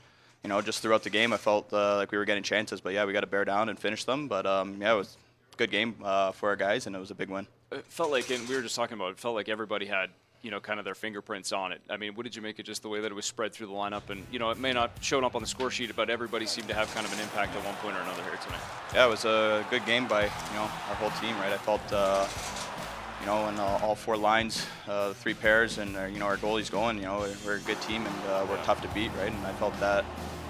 you 0.43 0.49
know, 0.49 0.61
just 0.61 0.81
throughout 0.81 1.03
the 1.03 1.09
game, 1.09 1.31
I 1.31 1.37
felt 1.37 1.71
uh, 1.71 1.95
like 1.95 2.11
we 2.11 2.17
were 2.17 2.25
getting 2.25 2.43
chances, 2.43 2.81
but 2.81 2.93
yeah, 2.93 3.05
we 3.05 3.13
got 3.13 3.21
to 3.21 3.27
bear 3.27 3.45
down 3.45 3.69
and 3.69 3.79
finish 3.79 4.03
them. 4.03 4.27
But 4.27 4.45
um, 4.45 4.81
yeah, 4.81 4.93
it 4.93 4.97
was 4.97 5.15
a 5.53 5.55
good 5.55 5.71
game 5.71 5.95
uh, 6.03 6.33
for 6.33 6.49
our 6.49 6.57
guys, 6.57 6.85
and 6.85 6.93
it 6.97 6.99
was 6.99 7.11
a 7.11 7.15
big 7.15 7.29
win. 7.29 7.47
It 7.71 7.85
felt 7.87 8.11
like, 8.11 8.29
and 8.29 8.45
we 8.49 8.55
were 8.55 8.61
just 8.61 8.75
talking 8.75 8.95
about, 8.95 9.11
it 9.11 9.17
felt 9.17 9.33
like 9.33 9.47
everybody 9.47 9.85
had 9.85 10.09
you 10.45 10.51
know, 10.51 10.59
kind 10.59 10.77
of 10.77 10.85
their 10.85 10.93
fingerprints 10.93 11.51
on 11.51 11.71
it. 11.71 11.81
I 11.89 11.97
mean, 11.97 12.13
what 12.13 12.23
did 12.23 12.35
you 12.35 12.41
make 12.43 12.59
of 12.59 12.65
just 12.65 12.83
the 12.83 12.87
way 12.87 12.99
that 12.99 13.11
it 13.11 13.15
was 13.15 13.25
spread 13.25 13.51
through 13.51 13.65
the 13.65 13.73
lineup? 13.73 14.11
And, 14.11 14.23
you 14.31 14.37
know, 14.37 14.51
it 14.51 14.59
may 14.59 14.73
not 14.73 14.91
shown 15.01 15.23
up 15.23 15.33
on 15.33 15.41
the 15.41 15.47
score 15.47 15.71
sheet, 15.71 15.95
but 15.95 16.11
everybody 16.11 16.45
seemed 16.45 16.67
to 16.67 16.75
have 16.75 16.93
kind 16.93 17.03
of 17.03 17.11
an 17.13 17.19
impact 17.19 17.55
at 17.55 17.65
one 17.65 17.73
point 17.77 17.97
or 17.97 18.01
another 18.01 18.21
here 18.21 18.37
tonight. 18.43 18.61
Yeah, 18.93 19.07
it 19.07 19.09
was 19.09 19.25
a 19.25 19.65
good 19.71 19.83
game 19.87 20.07
by, 20.07 20.25
you 20.25 20.53
know, 20.53 20.61
our 20.61 20.95
whole 20.97 21.09
team, 21.19 21.35
right? 21.37 21.51
I 21.51 21.57
felt, 21.57 21.81
uh, 21.91 22.27
you 23.21 23.25
know, 23.25 23.49
in 23.49 23.57
uh, 23.57 23.79
all 23.81 23.95
four 23.95 24.17
lines, 24.17 24.67
uh, 24.87 25.13
three 25.13 25.33
pairs, 25.33 25.79
and, 25.79 25.97
uh, 25.97 26.05
you 26.05 26.19
know, 26.19 26.27
our 26.27 26.37
goalies 26.37 26.69
going, 26.69 26.97
you 26.97 27.05
know, 27.05 27.27
we're 27.43 27.55
a 27.55 27.61
good 27.61 27.81
team 27.81 28.05
and 28.05 28.15
uh, 28.29 28.45
we're 28.47 28.61
tough 28.65 28.83
to 28.83 28.87
beat, 28.89 29.09
right? 29.17 29.31
And 29.31 29.47
I 29.47 29.53
felt 29.53 29.75
that 29.79 30.05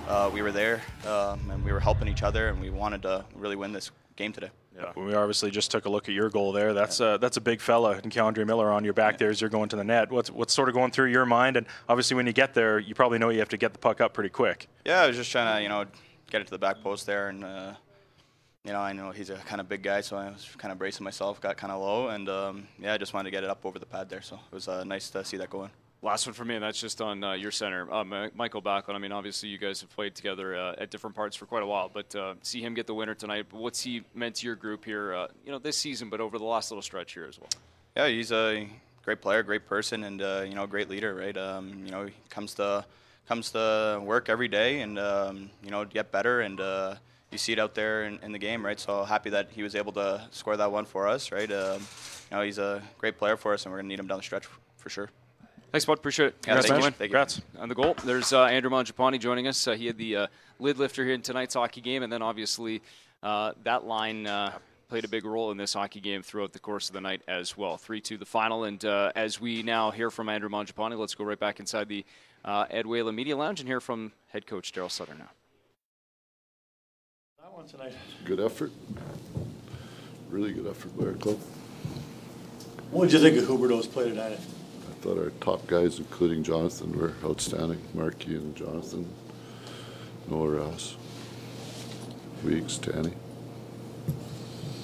uh, 0.09 0.29
we 0.33 0.41
were 0.41 0.51
there 0.51 0.81
um, 1.07 1.49
and 1.49 1.63
we 1.63 1.71
were 1.71 1.79
helping 1.79 2.09
each 2.09 2.21
other 2.21 2.49
and 2.49 2.59
we 2.59 2.69
wanted 2.69 3.01
to 3.03 3.23
really 3.33 3.55
win 3.55 3.71
this 3.71 3.91
game 4.17 4.33
today. 4.33 4.49
Yeah. 4.77 4.91
We 4.95 5.13
obviously 5.13 5.51
just 5.51 5.71
took 5.71 5.85
a 5.85 5.89
look 5.89 6.09
at 6.09 6.15
your 6.15 6.29
goal 6.29 6.51
there. 6.51 6.73
That's 6.73 6.99
yeah. 6.99 7.07
uh, 7.07 7.17
that's 7.17 7.37
a 7.37 7.41
big 7.41 7.61
fella, 7.61 7.91
and 7.91 8.11
K'Andre 8.11 8.45
Miller 8.45 8.71
on 8.71 8.83
your 8.83 8.93
back 8.93 9.13
yeah. 9.13 9.17
there 9.19 9.29
as 9.29 9.39
you're 9.39 9.49
going 9.49 9.69
to 9.69 9.75
the 9.75 9.83
net. 9.83 10.11
What's 10.11 10.29
what's 10.29 10.53
sort 10.53 10.67
of 10.67 10.75
going 10.75 10.91
through 10.91 11.11
your 11.11 11.25
mind? 11.25 11.55
And 11.55 11.65
obviously, 11.87 12.15
when 12.15 12.27
you 12.27 12.33
get 12.33 12.53
there, 12.53 12.79
you 12.79 12.93
probably 12.93 13.17
know 13.17 13.29
you 13.29 13.39
have 13.39 13.49
to 13.49 13.57
get 13.57 13.73
the 13.73 13.79
puck 13.79 14.01
up 14.01 14.13
pretty 14.13 14.29
quick. 14.29 14.67
Yeah, 14.85 15.01
I 15.01 15.07
was 15.07 15.15
just 15.15 15.31
trying 15.31 15.55
to 15.55 15.63
you 15.63 15.69
know 15.69 15.85
get 16.29 16.41
it 16.41 16.45
to 16.45 16.51
the 16.51 16.57
back 16.57 16.81
post 16.81 17.05
there, 17.05 17.29
and 17.29 17.43
uh, 17.43 17.73
you 18.65 18.73
know 18.73 18.81
I 18.81 18.91
know 18.91 19.11
he's 19.11 19.29
a 19.29 19.37
kind 19.37 19.61
of 19.61 19.69
big 19.69 19.81
guy, 19.81 20.01
so 20.01 20.17
I 20.17 20.29
was 20.29 20.49
kind 20.57 20.71
of 20.71 20.77
bracing 20.77 21.05
myself, 21.05 21.39
got 21.39 21.55
kind 21.55 21.71
of 21.71 21.81
low, 21.81 22.09
and 22.09 22.27
um, 22.27 22.67
yeah, 22.77 22.93
I 22.93 22.97
just 22.97 23.13
wanted 23.13 23.25
to 23.25 23.31
get 23.31 23.43
it 23.43 23.49
up 23.49 23.65
over 23.65 23.79
the 23.79 23.85
pad 23.85 24.09
there. 24.09 24.21
So 24.21 24.35
it 24.35 24.53
was 24.53 24.67
uh, 24.67 24.83
nice 24.83 25.09
to 25.11 25.23
see 25.23 25.37
that 25.37 25.49
going. 25.49 25.71
Last 26.01 26.27
one 26.27 26.33
for 26.33 26.45
me, 26.45 26.55
and 26.55 26.63
that's 26.63 26.79
just 26.79 27.01
on 27.01 27.23
uh, 27.23 27.33
your 27.33 27.51
center, 27.51 27.91
uh, 27.91 28.03
Michael 28.35 28.61
Backlund. 28.61 28.93
I 28.93 28.99
mean, 28.99 29.11
obviously, 29.11 29.49
you 29.49 29.57
guys 29.57 29.81
have 29.81 29.89
played 29.89 30.13
together 30.13 30.55
uh, 30.55 30.75
at 30.77 30.91
different 30.91 31.15
parts 31.15 31.35
for 31.35 31.47
quite 31.47 31.63
a 31.63 31.65
while, 31.65 31.89
but 31.91 32.13
uh, 32.15 32.35
see 32.43 32.61
him 32.61 32.75
get 32.75 32.85
the 32.85 32.93
winner 32.93 33.15
tonight. 33.15 33.47
What's 33.51 33.81
he 33.81 34.03
meant 34.13 34.35
to 34.35 34.45
your 34.45 34.55
group 34.55 34.85
here, 34.85 35.13
uh, 35.15 35.27
you 35.43 35.51
know, 35.51 35.57
this 35.57 35.77
season, 35.77 36.09
but 36.09 36.21
over 36.21 36.37
the 36.37 36.45
last 36.45 36.69
little 36.69 36.83
stretch 36.83 37.13
here 37.13 37.25
as 37.25 37.39
well? 37.39 37.49
Yeah, 37.97 38.07
he's 38.07 38.31
a 38.31 38.67
great 39.03 39.21
player, 39.21 39.41
great 39.41 39.65
person, 39.65 40.03
and 40.03 40.21
uh, 40.21 40.45
you 40.47 40.53
know, 40.53 40.67
great 40.67 40.89
leader. 40.89 41.15
Right? 41.15 41.35
Um, 41.35 41.83
you 41.85 41.91
know, 41.91 42.05
he 42.05 42.13
comes 42.29 42.53
to 42.55 42.85
comes 43.27 43.51
to 43.51 43.99
work 44.03 44.29
every 44.29 44.47
day, 44.47 44.81
and 44.81 44.99
um, 44.99 45.49
you 45.63 45.71
know, 45.71 45.85
get 45.85 46.11
better, 46.11 46.41
and 46.41 46.59
you 47.31 47.39
see 47.39 47.53
it 47.53 47.59
out 47.59 47.73
there 47.73 48.03
in, 48.03 48.19
in, 48.21 48.31
the 48.31 48.39
game, 48.39 48.63
right? 48.63 48.79
So 48.79 49.03
happy 49.03 49.31
that 49.31 49.49
he 49.51 49.63
was 49.63 49.75
able 49.75 49.91
to 49.93 50.21
score 50.31 50.55
that 50.55 50.71
one 50.71 50.85
for 50.85 51.07
us, 51.07 51.31
right? 51.31 51.51
Um, 51.51 51.81
you 52.29 52.37
know, 52.37 52.43
he's 52.43 52.59
a 52.59 52.83
great 52.99 53.17
player 53.17 53.37
for 53.37 53.53
us, 53.53 53.65
and 53.65 53.71
we're 53.73 53.79
gonna 53.79 53.87
need 53.87 53.99
him 53.99 54.07
down 54.07 54.19
the 54.19 54.23
stretch 54.23 54.45
for 54.77 54.89
sure. 54.89 55.09
Thanks, 55.75 55.83
bud. 55.83 55.97
Appreciate 55.97 56.27
it. 56.27 56.41
Congrats, 56.41 56.67
thank 56.69 56.77
you. 56.77 56.89
Thank 56.89 56.97
Congrats. 56.99 57.41
On 57.59 57.67
the 57.67 57.75
goal, 57.75 57.97
there's 58.05 58.31
uh, 58.31 58.45
Andrew 58.45 58.71
Mangiapane 58.71 59.19
joining 59.19 59.45
us. 59.45 59.67
Uh, 59.67 59.73
he 59.73 59.87
had 59.87 59.97
the 59.97 60.15
uh, 60.15 60.27
lid 60.57 60.77
lifter 60.77 61.03
here 61.03 61.13
in 61.13 61.21
tonight's 61.21 61.53
hockey 61.53 61.81
game, 61.81 62.01
and 62.01 62.09
then 62.09 62.21
obviously 62.21 62.81
uh, 63.21 63.51
that 63.65 63.83
line 63.83 64.25
uh, 64.25 64.53
played 64.87 65.03
a 65.03 65.09
big 65.09 65.25
role 65.25 65.51
in 65.51 65.57
this 65.57 65.73
hockey 65.73 65.99
game 65.99 66.21
throughout 66.21 66.53
the 66.53 66.59
course 66.59 66.87
of 66.87 66.93
the 66.93 67.01
night 67.01 67.23
as 67.27 67.57
well. 67.57 67.75
3 67.75 67.99
2 67.99 68.15
the 68.15 68.25
final. 68.25 68.63
And 68.63 68.85
uh, 68.85 69.11
as 69.17 69.41
we 69.41 69.63
now 69.63 69.91
hear 69.91 70.09
from 70.09 70.29
Andrew 70.29 70.47
Mangiapane, 70.47 70.97
let's 70.97 71.13
go 71.13 71.25
right 71.25 71.37
back 71.37 71.59
inside 71.59 71.89
the 71.89 72.05
Ed 72.45 72.85
Whalen 72.85 73.13
Media 73.13 73.35
Lounge 73.35 73.59
and 73.59 73.67
hear 73.67 73.81
from 73.81 74.13
head 74.29 74.47
coach 74.47 74.71
Daryl 74.71 74.89
Sutter 74.89 75.15
now. 75.15 75.31
That 77.41 77.51
one 77.51 77.67
tonight. 77.67 77.91
Good 78.23 78.39
effort. 78.39 78.71
Really 80.29 80.53
good 80.53 80.67
effort 80.67 80.97
by 80.97 81.07
our 81.07 81.13
club. 81.15 81.37
What 82.91 83.09
did 83.09 83.11
you 83.11 83.19
think 83.19 83.37
of 83.37 83.43
Huberdeau's 83.43 83.87
play 83.87 84.07
tonight? 84.07 84.39
Thought 85.05 85.19
our 85.19 85.29
top 85.39 85.67
guys, 85.67 85.99
including 85.99 86.41
Jonathan, 86.41 86.91
were 86.97 87.13
outstanding. 87.23 87.79
Marky 87.93 88.33
and 88.33 88.55
Jonathan, 88.55 89.07
Noah 90.27 90.49
Ross, 90.49 90.97
Weeks, 92.43 92.79
Tanny. 92.79 93.13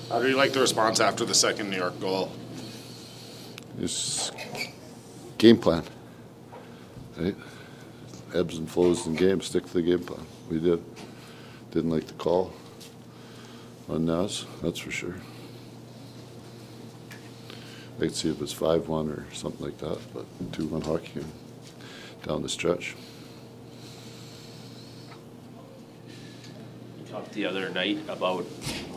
How 0.10 0.22
do 0.22 0.30
you 0.30 0.36
like 0.36 0.54
the 0.54 0.60
response 0.60 1.00
after 1.00 1.26
the 1.26 1.34
second 1.34 1.72
New 1.72 1.78
York 1.78 2.00
goal? 2.00 2.32
It's 3.80 4.32
game 5.40 5.58
plan, 5.58 5.86
right? 7.18 7.36
Ebbs 8.36 8.60
and 8.60 8.70
flows 8.70 9.08
in 9.08 9.16
games. 9.16 9.48
Stick 9.48 9.66
to 9.66 9.74
the 9.74 9.82
game 9.82 10.04
plan. 10.04 10.24
We 10.52 10.60
did. 10.60 10.84
Didn't 11.72 11.90
like 11.90 12.06
the 12.06 12.14
call 12.14 12.54
on 13.90 14.06
Naz, 14.06 14.46
that's 14.62 14.78
for 14.78 14.92
sure. 14.92 15.16
I'd 18.02 18.16
see 18.16 18.30
if 18.30 18.36
it 18.36 18.42
was 18.42 18.52
5 18.52 18.88
1 18.88 19.10
or 19.10 19.26
something 19.32 19.64
like 19.64 19.78
that, 19.78 20.00
but 20.14 20.26
2 20.54 20.66
1 20.66 20.82
hockey 20.82 21.24
down 22.26 22.42
the 22.42 22.50
stretch. 22.50 22.96
You 27.00 27.12
talked 27.12 27.32
the 27.34 27.46
other 27.46 27.70
night 27.70 28.00
about 28.08 28.46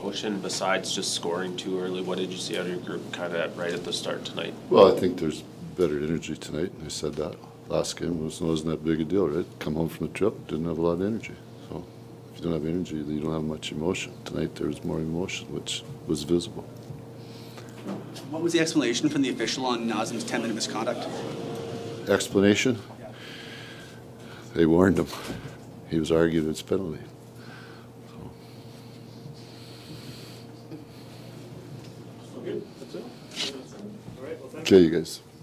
motion 0.02 0.40
besides 0.40 0.94
just 0.94 1.12
scoring 1.12 1.54
too 1.56 1.78
early. 1.80 2.00
What 2.00 2.16
did 2.16 2.30
you 2.30 2.38
see 2.38 2.56
out 2.56 2.62
of 2.62 2.68
your 2.68 2.78
group 2.78 3.12
kind 3.12 3.34
of 3.34 3.58
right 3.58 3.72
at 3.72 3.84
the 3.84 3.92
start 3.92 4.24
tonight? 4.24 4.54
Well, 4.70 4.94
I 4.94 4.98
think 4.98 5.18
there's 5.18 5.42
better 5.76 5.98
energy 5.98 6.36
tonight. 6.36 6.72
I 6.84 6.88
said 6.88 7.14
that 7.14 7.36
last 7.68 7.98
game 7.98 8.24
was, 8.24 8.40
wasn't 8.40 8.70
that 8.70 8.84
big 8.84 9.00
a 9.00 9.04
deal, 9.04 9.28
right? 9.28 9.46
Come 9.58 9.74
home 9.74 9.88
from 9.88 10.06
the 10.06 10.12
trip, 10.14 10.46
didn't 10.48 10.66
have 10.66 10.78
a 10.78 10.82
lot 10.82 10.92
of 10.92 11.02
energy. 11.02 11.34
So 11.68 11.84
if 12.32 12.38
you 12.38 12.44
don't 12.44 12.52
have 12.54 12.66
energy, 12.66 13.02
then 13.02 13.16
you 13.16 13.20
don't 13.20 13.32
have 13.32 13.44
much 13.44 13.70
emotion. 13.70 14.12
Tonight 14.24 14.54
there 14.54 14.68
was 14.68 14.82
more 14.82 14.98
emotion, 14.98 15.52
which 15.52 15.82
was 16.06 16.22
visible. 16.22 16.66
What 18.30 18.42
was 18.42 18.52
the 18.52 18.60
explanation 18.60 19.08
from 19.08 19.22
the 19.22 19.30
official 19.30 19.66
on 19.66 19.86
Nazem's 19.86 20.24
10 20.24 20.42
minute 20.42 20.54
misconduct? 20.54 21.06
Explanation? 22.08 22.78
They 24.54 24.66
warned 24.66 24.98
him. 24.98 25.06
He 25.90 25.98
was 25.98 26.10
arguing 26.12 26.48
its 26.50 26.62
penalty. 26.62 27.00
Okay, 34.58 34.80
you 34.80 34.90
guys. 34.90 35.20
Thank 35.20 35.20
you. 35.20 35.20
Yep. 35.20 35.20
All 35.20 35.24
right, 35.24 35.33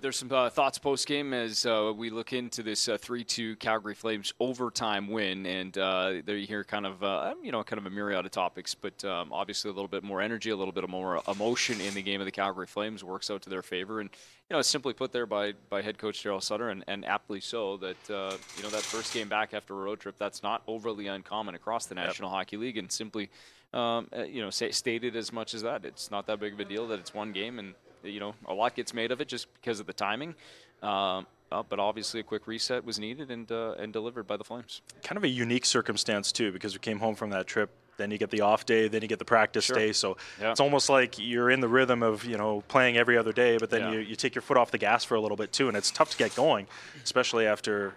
there's 0.00 0.16
some 0.16 0.30
uh, 0.32 0.50
thoughts 0.50 0.78
post 0.78 1.06
game 1.06 1.32
as 1.32 1.64
uh, 1.66 1.92
we 1.94 2.10
look 2.10 2.32
into 2.32 2.62
this 2.62 2.88
uh, 2.88 2.98
3-2 2.98 3.58
Calgary 3.58 3.94
Flames 3.94 4.32
overtime 4.40 5.08
win, 5.08 5.46
and 5.46 5.76
uh, 5.78 6.14
there 6.24 6.36
you 6.36 6.46
hear 6.46 6.64
kind 6.64 6.86
of 6.86 7.02
uh, 7.02 7.34
you 7.42 7.52
know 7.52 7.62
kind 7.62 7.78
of 7.78 7.86
a 7.86 7.90
myriad 7.90 8.24
of 8.24 8.30
topics, 8.30 8.74
but 8.74 9.04
um, 9.04 9.32
obviously 9.32 9.70
a 9.70 9.74
little 9.74 9.88
bit 9.88 10.02
more 10.02 10.20
energy, 10.20 10.50
a 10.50 10.56
little 10.56 10.72
bit 10.72 10.88
more 10.88 11.20
emotion 11.28 11.80
in 11.80 11.94
the 11.94 12.02
game 12.02 12.20
of 12.20 12.24
the 12.24 12.32
Calgary 12.32 12.66
Flames 12.66 13.04
works 13.04 13.30
out 13.30 13.42
to 13.42 13.50
their 13.50 13.62
favor, 13.62 14.00
and 14.00 14.10
you 14.48 14.54
know 14.54 14.58
it's 14.58 14.68
simply 14.68 14.92
put 14.92 15.12
there 15.12 15.26
by 15.26 15.52
by 15.68 15.82
head 15.82 15.98
coach 15.98 16.22
Daryl 16.22 16.42
Sutter, 16.42 16.70
and, 16.70 16.84
and 16.86 17.04
aptly 17.04 17.40
so 17.40 17.76
that 17.78 18.10
uh, 18.10 18.36
you 18.56 18.62
know 18.62 18.70
that 18.70 18.82
first 18.82 19.14
game 19.14 19.28
back 19.28 19.54
after 19.54 19.74
a 19.74 19.84
road 19.84 20.00
trip 20.00 20.16
that's 20.18 20.42
not 20.42 20.62
overly 20.66 21.06
uncommon 21.06 21.54
across 21.54 21.86
the 21.86 21.94
National 21.94 22.30
yep. 22.30 22.36
Hockey 22.36 22.56
League, 22.56 22.76
and 22.78 22.90
simply 22.90 23.30
um, 23.72 24.08
you 24.26 24.40
know 24.40 24.50
say, 24.50 24.70
stated 24.70 25.16
as 25.16 25.32
much 25.32 25.54
as 25.54 25.62
that 25.62 25.84
it's 25.84 26.10
not 26.10 26.26
that 26.26 26.40
big 26.40 26.54
of 26.54 26.60
a 26.60 26.64
deal 26.64 26.86
that 26.88 26.98
it's 26.98 27.14
one 27.14 27.32
game 27.32 27.58
and 27.58 27.74
you 28.10 28.20
know, 28.20 28.34
a 28.46 28.54
lot 28.54 28.74
gets 28.74 28.94
made 28.94 29.12
of 29.12 29.20
it 29.20 29.28
just 29.28 29.52
because 29.54 29.80
of 29.80 29.86
the 29.86 29.92
timing. 29.92 30.34
Um, 30.82 31.26
uh, 31.52 31.62
but 31.68 31.78
obviously, 31.78 32.20
a 32.20 32.22
quick 32.22 32.46
reset 32.46 32.84
was 32.84 32.98
needed 32.98 33.30
and 33.30 33.50
uh, 33.50 33.74
and 33.78 33.92
delivered 33.92 34.26
by 34.26 34.36
the 34.36 34.44
Flames. 34.44 34.82
Kind 35.04 35.16
of 35.16 35.24
a 35.24 35.28
unique 35.28 35.64
circumstance 35.64 36.32
too, 36.32 36.50
because 36.50 36.74
we 36.74 36.80
came 36.80 36.98
home 36.98 37.14
from 37.14 37.30
that 37.30 37.46
trip. 37.46 37.70
Then 37.98 38.10
you 38.10 38.18
get 38.18 38.30
the 38.30 38.42
off 38.42 38.66
day, 38.66 38.88
then 38.88 39.00
you 39.00 39.08
get 39.08 39.18
the 39.18 39.24
practice 39.24 39.64
sure. 39.64 39.76
day. 39.76 39.92
So 39.92 40.18
yeah. 40.38 40.50
it's 40.50 40.60
almost 40.60 40.90
like 40.90 41.18
you're 41.18 41.50
in 41.50 41.60
the 41.60 41.68
rhythm 41.68 42.02
of 42.02 42.24
you 42.24 42.36
know 42.36 42.62
playing 42.68 42.96
every 42.96 43.16
other 43.16 43.32
day, 43.32 43.58
but 43.58 43.70
then 43.70 43.82
yeah. 43.82 43.92
you, 43.92 43.98
you 44.00 44.16
take 44.16 44.34
your 44.34 44.42
foot 44.42 44.56
off 44.56 44.70
the 44.70 44.78
gas 44.78 45.04
for 45.04 45.14
a 45.14 45.20
little 45.20 45.36
bit 45.36 45.52
too, 45.52 45.68
and 45.68 45.76
it's 45.76 45.90
tough 45.90 46.10
to 46.10 46.16
get 46.16 46.34
going, 46.34 46.66
especially 47.04 47.46
after 47.46 47.94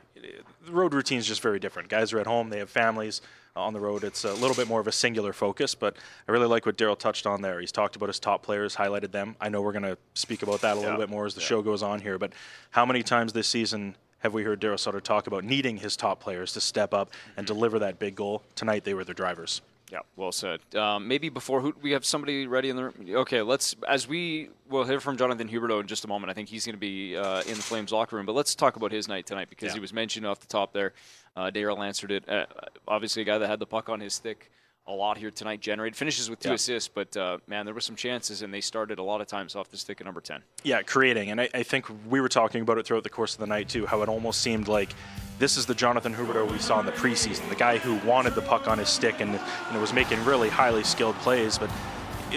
the 0.65 0.71
road 0.71 0.93
routine 0.93 1.17
is 1.17 1.27
just 1.27 1.41
very 1.41 1.59
different. 1.59 1.89
Guys 1.89 2.13
are 2.13 2.19
at 2.19 2.27
home, 2.27 2.49
they 2.49 2.59
have 2.59 2.69
families 2.69 3.21
on 3.55 3.73
the 3.73 3.79
road, 3.79 4.03
it's 4.03 4.23
a 4.23 4.33
little 4.33 4.55
bit 4.55 4.67
more 4.67 4.79
of 4.79 4.87
a 4.87 4.91
singular 4.91 5.33
focus. 5.33 5.75
But 5.75 5.97
I 6.27 6.31
really 6.31 6.47
like 6.47 6.65
what 6.65 6.77
Daryl 6.77 6.97
touched 6.97 7.25
on 7.25 7.41
there. 7.41 7.59
He's 7.59 7.71
talked 7.71 7.95
about 7.95 8.07
his 8.07 8.19
top 8.19 8.43
players, 8.43 8.75
highlighted 8.75 9.11
them. 9.11 9.35
I 9.41 9.49
know 9.49 9.61
we're 9.61 9.71
going 9.71 9.83
to 9.83 9.97
speak 10.13 10.43
about 10.43 10.61
that 10.61 10.77
a 10.77 10.79
little 10.79 10.97
bit 10.97 11.09
more 11.09 11.25
as 11.25 11.33
the 11.33 11.41
yeah. 11.41 11.47
show 11.47 11.61
goes 11.61 11.83
on 11.83 11.99
here. 11.99 12.17
But 12.17 12.33
how 12.71 12.85
many 12.85 13.03
times 13.03 13.33
this 13.33 13.47
season 13.47 13.95
have 14.19 14.33
we 14.33 14.43
heard 14.43 14.61
Daryl 14.61 14.79
Sutter 14.79 15.01
talk 15.01 15.27
about 15.27 15.43
needing 15.43 15.77
his 15.77 15.95
top 15.95 16.19
players 16.19 16.53
to 16.53 16.61
step 16.61 16.93
up 16.93 17.11
and 17.37 17.45
mm-hmm. 17.45 17.53
deliver 17.53 17.79
that 17.79 17.99
big 17.99 18.15
goal? 18.15 18.43
Tonight, 18.55 18.83
they 18.83 18.93
were 18.93 19.03
the 19.03 19.13
drivers. 19.13 19.61
Yeah, 19.91 19.99
well 20.15 20.31
said. 20.31 20.59
Um, 20.75 21.07
maybe 21.07 21.29
before 21.29 21.61
who, 21.61 21.73
we 21.81 21.91
have 21.91 22.05
somebody 22.05 22.45
ready 22.45 22.69
in 22.69 22.75
the 22.75 22.83
room. 22.85 22.93
Okay, 23.09 23.41
let's 23.41 23.75
as 23.87 24.07
we 24.07 24.49
will 24.69 24.83
hear 24.83 24.99
from 24.99 25.17
Jonathan 25.17 25.49
Huberdeau 25.49 25.81
in 25.81 25.87
just 25.87 26.05
a 26.05 26.07
moment. 26.07 26.29
I 26.29 26.33
think 26.35 26.47
he's 26.47 26.65
going 26.65 26.75
to 26.75 26.79
be 26.79 27.17
uh, 27.17 27.41
in 27.41 27.55
the 27.55 27.63
Flames 27.63 27.91
locker 27.91 28.15
room, 28.15 28.27
but 28.27 28.35
let's 28.35 28.53
talk 28.53 28.75
about 28.75 28.91
his 28.91 29.07
night 29.07 29.25
tonight 29.25 29.49
because 29.49 29.69
yeah. 29.69 29.73
he 29.75 29.79
was 29.79 29.91
mentioned 29.91 30.27
off 30.27 30.39
the 30.39 30.47
top 30.47 30.73
there. 30.73 30.93
Uh, 31.35 31.49
Daryl 31.49 31.83
answered 31.83 32.11
it. 32.11 32.29
Uh, 32.29 32.45
obviously, 32.87 33.23
a 33.23 33.25
guy 33.25 33.39
that 33.39 33.47
had 33.47 33.59
the 33.59 33.65
puck 33.65 33.89
on 33.89 33.99
his 33.99 34.13
stick 34.13 34.51
a 34.89 34.93
lot 34.93 35.17
here 35.17 35.31
tonight. 35.31 35.61
Generated 35.61 35.95
finishes 35.95 36.29
with 36.29 36.39
two 36.39 36.49
yeah. 36.49 36.55
assists, 36.55 36.89
but 36.93 37.15
uh, 37.15 37.37
man, 37.47 37.65
there 37.65 37.73
were 37.73 37.79
some 37.79 37.95
chances, 37.95 38.41
and 38.41 38.53
they 38.53 38.59
started 38.59 38.99
a 38.99 39.03
lot 39.03 39.21
of 39.21 39.27
times 39.27 39.55
off 39.55 39.69
the 39.69 39.77
stick 39.77 40.01
at 40.01 40.05
number 40.05 40.19
ten. 40.19 40.41
Yeah, 40.63 40.81
creating, 40.81 41.31
and 41.31 41.39
I, 41.39 41.49
I 41.53 41.63
think 41.63 41.85
we 42.09 42.19
were 42.19 42.27
talking 42.29 42.61
about 42.61 42.77
it 42.79 42.85
throughout 42.85 43.03
the 43.03 43.09
course 43.09 43.33
of 43.33 43.39
the 43.39 43.47
night 43.47 43.69
too. 43.69 43.85
How 43.85 44.01
it 44.01 44.09
almost 44.09 44.41
seemed 44.41 44.67
like 44.67 44.89
this 45.37 45.55
is 45.55 45.65
the 45.65 45.75
Jonathan 45.75 46.13
Huberdeau 46.13 46.51
we 46.51 46.57
saw 46.57 46.79
in 46.79 46.85
the 46.85 46.91
preseason, 46.91 47.47
the 47.49 47.55
guy 47.55 47.77
who 47.77 47.95
wanted 48.07 48.35
the 48.35 48.41
puck 48.41 48.67
on 48.67 48.79
his 48.79 48.89
stick 48.89 49.21
and 49.21 49.31
you 49.31 49.73
know, 49.73 49.79
was 49.79 49.93
making 49.93 50.23
really 50.25 50.49
highly 50.49 50.83
skilled 50.83 51.15
plays, 51.17 51.57
but 51.57 51.69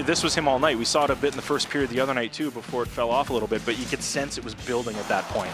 this 0.04 0.23
was 0.23 0.35
him 0.35 0.47
all 0.47 0.59
night. 0.59 0.78
We 0.78 0.85
saw 0.85 1.04
it 1.04 1.11
a 1.11 1.16
bit 1.16 1.32
in 1.32 1.37
the 1.37 1.42
first 1.42 1.68
period 1.68 1.90
the 1.90 2.00
other 2.00 2.14
night 2.14 2.32
too 2.32 2.50
before 2.50 2.82
it 2.82 2.88
fell 2.88 3.11
off 3.11 3.30
a 3.30 3.32
little 3.32 3.49
bit, 3.49 3.62
but 3.64 3.78
you 3.78 3.87
could 3.87 4.02
sense 4.02 4.38
it 4.38 4.44
was 4.44 4.54
building 4.54 4.97
at 4.97 5.09
that 5.09 5.25
point. 5.25 5.52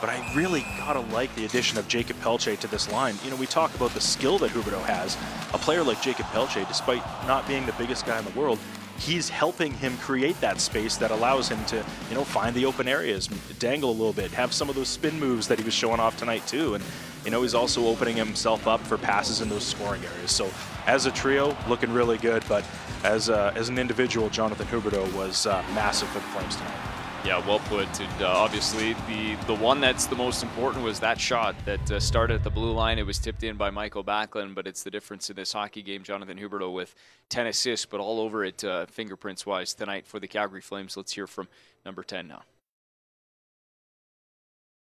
But 0.00 0.10
I 0.10 0.34
really 0.34 0.60
gotta 0.78 1.00
like 1.00 1.34
the 1.34 1.44
addition 1.44 1.78
of 1.78 1.88
Jacob 1.88 2.20
Pelletier 2.20 2.56
to 2.56 2.66
this 2.68 2.90
line. 2.92 3.16
You 3.24 3.30
know, 3.30 3.36
we 3.36 3.46
talk 3.46 3.74
about 3.74 3.90
the 3.90 4.00
skill 4.00 4.38
that 4.38 4.50
Huberdeau 4.52 4.82
has. 4.84 5.16
A 5.52 5.58
player 5.58 5.82
like 5.82 6.00
Jacob 6.00 6.26
Pelletier, 6.26 6.64
despite 6.66 7.02
not 7.26 7.46
being 7.48 7.66
the 7.66 7.72
biggest 7.72 8.06
guy 8.06 8.18
in 8.18 8.24
the 8.24 8.38
world, 8.38 8.58
he's 8.98 9.28
helping 9.28 9.72
him 9.72 9.96
create 9.98 10.40
that 10.40 10.60
space 10.60 10.96
that 10.96 11.10
allows 11.10 11.48
him 11.48 11.64
to, 11.66 11.76
you 12.08 12.14
know, 12.14 12.24
find 12.24 12.54
the 12.54 12.66
open 12.66 12.88
areas, 12.88 13.28
dangle 13.58 13.90
a 13.90 13.92
little 13.92 14.12
bit, 14.12 14.30
have 14.32 14.52
some 14.52 14.68
of 14.68 14.74
those 14.74 14.88
spin 14.88 15.18
moves 15.18 15.48
that 15.48 15.58
he 15.58 15.64
was 15.64 15.74
showing 15.74 16.00
off 16.00 16.16
tonight 16.16 16.46
too. 16.46 16.74
And 16.74 16.84
you 17.24 17.30
know, 17.30 17.42
he's 17.42 17.54
also 17.54 17.86
opening 17.86 18.16
himself 18.16 18.66
up 18.66 18.80
for 18.80 18.96
passes 18.96 19.40
in 19.40 19.48
those 19.48 19.64
scoring 19.64 20.02
areas. 20.04 20.30
So 20.30 20.50
as 20.86 21.06
a 21.06 21.10
trio, 21.10 21.56
looking 21.68 21.92
really 21.92 22.18
good. 22.18 22.42
But 22.48 22.64
as 23.04 23.28
uh, 23.28 23.52
as 23.54 23.68
an 23.68 23.78
individual, 23.78 24.28
Jonathan 24.30 24.66
Huberdeau 24.66 25.12
was 25.14 25.46
uh, 25.46 25.62
massive 25.74 26.08
for 26.08 26.20
the 26.20 26.26
Flames 26.26 26.56
tonight. 26.56 26.87
Yeah, 27.24 27.44
well 27.46 27.58
put. 27.58 27.88
And 28.00 28.22
uh, 28.22 28.28
obviously, 28.28 28.94
the 29.08 29.34
the 29.46 29.54
one 29.54 29.80
that's 29.80 30.06
the 30.06 30.14
most 30.14 30.42
important 30.42 30.84
was 30.84 31.00
that 31.00 31.20
shot 31.20 31.56
that 31.64 31.90
uh, 31.90 31.98
started 31.98 32.34
at 32.34 32.44
the 32.44 32.50
blue 32.50 32.70
line. 32.70 32.98
It 32.98 33.06
was 33.06 33.18
tipped 33.18 33.42
in 33.42 33.56
by 33.56 33.70
Michael 33.70 34.04
Backlund, 34.04 34.54
but 34.54 34.66
it's 34.66 34.84
the 34.84 34.90
difference 34.90 35.28
in 35.28 35.36
this 35.36 35.52
hockey 35.52 35.82
game. 35.82 36.04
Jonathan 36.04 36.38
Huberdeau 36.38 36.72
with 36.72 36.94
10 37.28 37.48
assists, 37.48 37.86
but 37.86 37.98
all 38.00 38.20
over 38.20 38.44
it 38.44 38.62
uh, 38.62 38.86
fingerprints 38.86 39.44
wise 39.44 39.74
tonight 39.74 40.06
for 40.06 40.20
the 40.20 40.28
Calgary 40.28 40.60
Flames. 40.60 40.96
Let's 40.96 41.12
hear 41.12 41.26
from 41.26 41.48
number 41.84 42.04
10 42.04 42.28
now. 42.28 42.42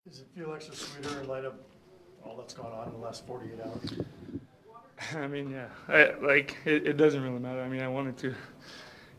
Does 0.06 0.20
it 0.20 0.28
feel 0.36 0.54
extra 0.54 0.76
sweeter 0.76 1.22
in 1.22 1.28
light 1.28 1.46
of 1.46 1.54
all 2.26 2.36
that's 2.36 2.54
gone 2.54 2.72
on 2.74 2.88
in 2.88 2.94
the 2.94 3.00
last 3.00 3.26
48 3.26 3.60
hours? 3.66 3.94
I 5.16 5.28
mean, 5.28 5.52
yeah, 5.52 5.68
I, 5.88 6.14
like 6.22 6.58
it, 6.66 6.86
it 6.86 6.98
doesn't 6.98 7.24
really 7.24 7.40
matter. 7.40 7.62
I 7.62 7.70
mean, 7.70 7.82
I 7.82 7.88
wanted 7.88 8.18
to, 8.18 8.28
you 8.28 8.36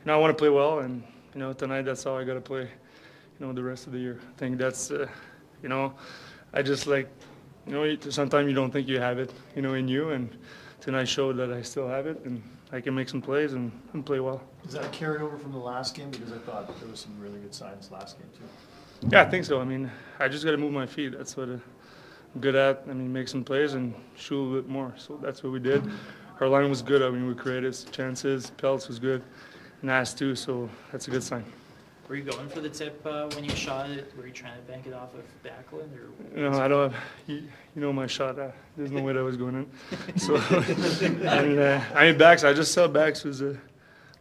know, 0.04 0.14
I 0.14 0.16
want 0.18 0.36
to 0.36 0.40
play 0.40 0.50
well, 0.50 0.80
and 0.80 1.02
you 1.32 1.40
know, 1.40 1.54
tonight 1.54 1.82
that's 1.82 2.04
how 2.04 2.18
I 2.18 2.24
got 2.24 2.34
to 2.34 2.40
play 2.40 2.68
you 3.40 3.46
know, 3.46 3.52
the 3.52 3.62
rest 3.62 3.86
of 3.86 3.92
the 3.92 3.98
year. 3.98 4.20
I 4.22 4.38
think 4.38 4.58
that's, 4.58 4.90
uh, 4.90 5.08
you 5.62 5.68
know, 5.68 5.94
I 6.52 6.62
just 6.62 6.86
like, 6.86 7.08
you 7.66 7.72
know, 7.72 7.96
sometimes 8.10 8.48
you 8.48 8.54
don't 8.54 8.70
think 8.70 8.86
you 8.86 9.00
have 9.00 9.18
it, 9.18 9.32
you 9.56 9.62
know, 9.62 9.74
in 9.74 9.88
you, 9.88 10.10
and 10.10 10.36
tonight 10.80 11.06
showed 11.06 11.36
that 11.38 11.52
I 11.52 11.62
still 11.62 11.88
have 11.88 12.06
it, 12.06 12.20
and 12.24 12.42
I 12.72 12.80
can 12.80 12.94
make 12.94 13.08
some 13.08 13.22
plays 13.22 13.54
and, 13.54 13.72
and 13.94 14.04
play 14.04 14.20
well. 14.20 14.42
Is 14.66 14.74
that 14.74 14.84
a 14.84 14.88
carryover 14.88 15.40
from 15.40 15.52
the 15.52 15.58
last 15.58 15.94
game? 15.94 16.10
Because 16.10 16.32
I 16.32 16.38
thought 16.38 16.78
there 16.80 16.88
was 16.88 17.00
some 17.00 17.18
really 17.18 17.38
good 17.38 17.54
signs 17.54 17.90
last 17.90 18.18
game 18.18 18.28
too. 18.36 19.08
Yeah, 19.10 19.22
I 19.22 19.30
think 19.30 19.46
so. 19.46 19.60
I 19.60 19.64
mean, 19.64 19.90
I 20.18 20.28
just 20.28 20.44
got 20.44 20.50
to 20.50 20.58
move 20.58 20.72
my 20.72 20.86
feet. 20.86 21.16
That's 21.16 21.36
what 21.36 21.48
I'm 21.48 21.62
good 22.40 22.54
at. 22.54 22.84
I 22.88 22.92
mean, 22.92 23.10
make 23.12 23.28
some 23.28 23.42
plays 23.42 23.72
and 23.72 23.94
shoot 24.16 24.36
a 24.36 24.42
little 24.42 24.60
bit 24.60 24.70
more. 24.70 24.92
So 24.98 25.18
that's 25.22 25.42
what 25.42 25.52
we 25.52 25.58
did. 25.58 25.82
Our 26.40 26.48
line 26.48 26.68
was 26.68 26.82
good. 26.82 27.02
I 27.02 27.08
mean, 27.10 27.26
we 27.26 27.34
created 27.34 27.76
chances. 27.90 28.50
Pelts 28.50 28.88
was 28.88 28.98
good, 28.98 29.22
Naz 29.82 30.12
too. 30.12 30.34
So 30.34 30.68
that's 30.92 31.08
a 31.08 31.10
good 31.10 31.22
sign. 31.22 31.44
Were 32.10 32.16
you 32.16 32.24
going 32.24 32.48
for 32.48 32.60
the 32.60 32.68
tip 32.68 33.00
uh, 33.06 33.30
when 33.36 33.44
you 33.44 33.54
shot 33.54 33.88
it? 33.88 34.12
Were 34.16 34.26
you 34.26 34.32
trying 34.32 34.56
to 34.56 34.62
bank 34.62 34.88
it 34.88 34.92
off 34.92 35.10
of 35.14 35.22
Backlund 35.44 35.90
or? 35.94 36.10
No, 36.50 36.60
I 36.60 36.66
don't. 36.66 36.90
Have, 36.90 37.00
you, 37.28 37.36
you 37.36 37.80
know 37.80 37.92
my 37.92 38.08
shot. 38.08 38.36
Uh, 38.36 38.50
there's 38.76 38.90
no 38.90 39.00
way 39.00 39.12
that 39.12 39.22
was 39.22 39.36
going 39.36 39.54
in. 39.54 39.70
So, 40.18 40.34
and 41.04 41.60
uh, 41.60 41.80
I 41.94 42.06
mean 42.08 42.18
backs. 42.18 42.42
I 42.42 42.52
just 42.52 42.72
saw 42.72 42.88
backs 42.88 43.22
was 43.22 43.42
uh, 43.42 43.56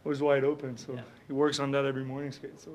was 0.04 0.22
wide 0.22 0.44
open. 0.44 0.76
So 0.76 0.92
yeah. 0.92 1.00
he 1.26 1.32
works 1.32 1.58
on 1.58 1.72
that 1.72 1.84
every 1.84 2.04
morning 2.04 2.30
skate. 2.30 2.60
So 2.60 2.70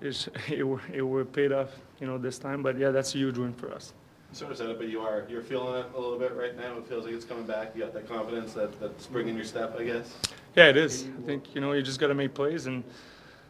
it's, 0.00 0.26
it 0.48 0.60
it 0.60 1.04
it 1.04 1.32
paid 1.34 1.52
off, 1.52 1.68
you 2.00 2.06
know, 2.06 2.16
this 2.16 2.38
time. 2.38 2.62
But 2.62 2.78
yeah, 2.78 2.90
that's 2.90 3.14
a 3.14 3.18
huge 3.18 3.36
win 3.36 3.52
for 3.52 3.70
us. 3.74 3.92
Sort 4.32 4.52
of 4.52 4.56
said 4.56 4.70
it, 4.70 4.78
but 4.78 4.88
you 4.88 5.02
are 5.02 5.26
you're 5.28 5.42
feeling 5.42 5.80
it 5.80 5.86
a 5.94 6.00
little 6.00 6.18
bit 6.18 6.34
right 6.34 6.56
now. 6.56 6.78
It 6.78 6.86
feels 6.86 7.04
like 7.04 7.12
it's 7.12 7.26
coming 7.26 7.44
back. 7.44 7.72
You 7.74 7.82
got 7.82 7.92
that 7.92 8.08
confidence, 8.08 8.54
that 8.54 8.80
that 8.80 8.98
spring 9.02 9.28
in 9.28 9.36
your 9.36 9.44
step, 9.44 9.76
I 9.78 9.84
guess. 9.84 10.16
Yeah, 10.56 10.70
it 10.70 10.78
is. 10.78 11.04
I 11.04 11.26
think 11.26 11.54
you 11.54 11.60
know 11.60 11.72
you 11.72 11.82
just 11.82 12.00
got 12.00 12.06
to 12.06 12.14
make 12.14 12.32
plays 12.32 12.64
and 12.64 12.82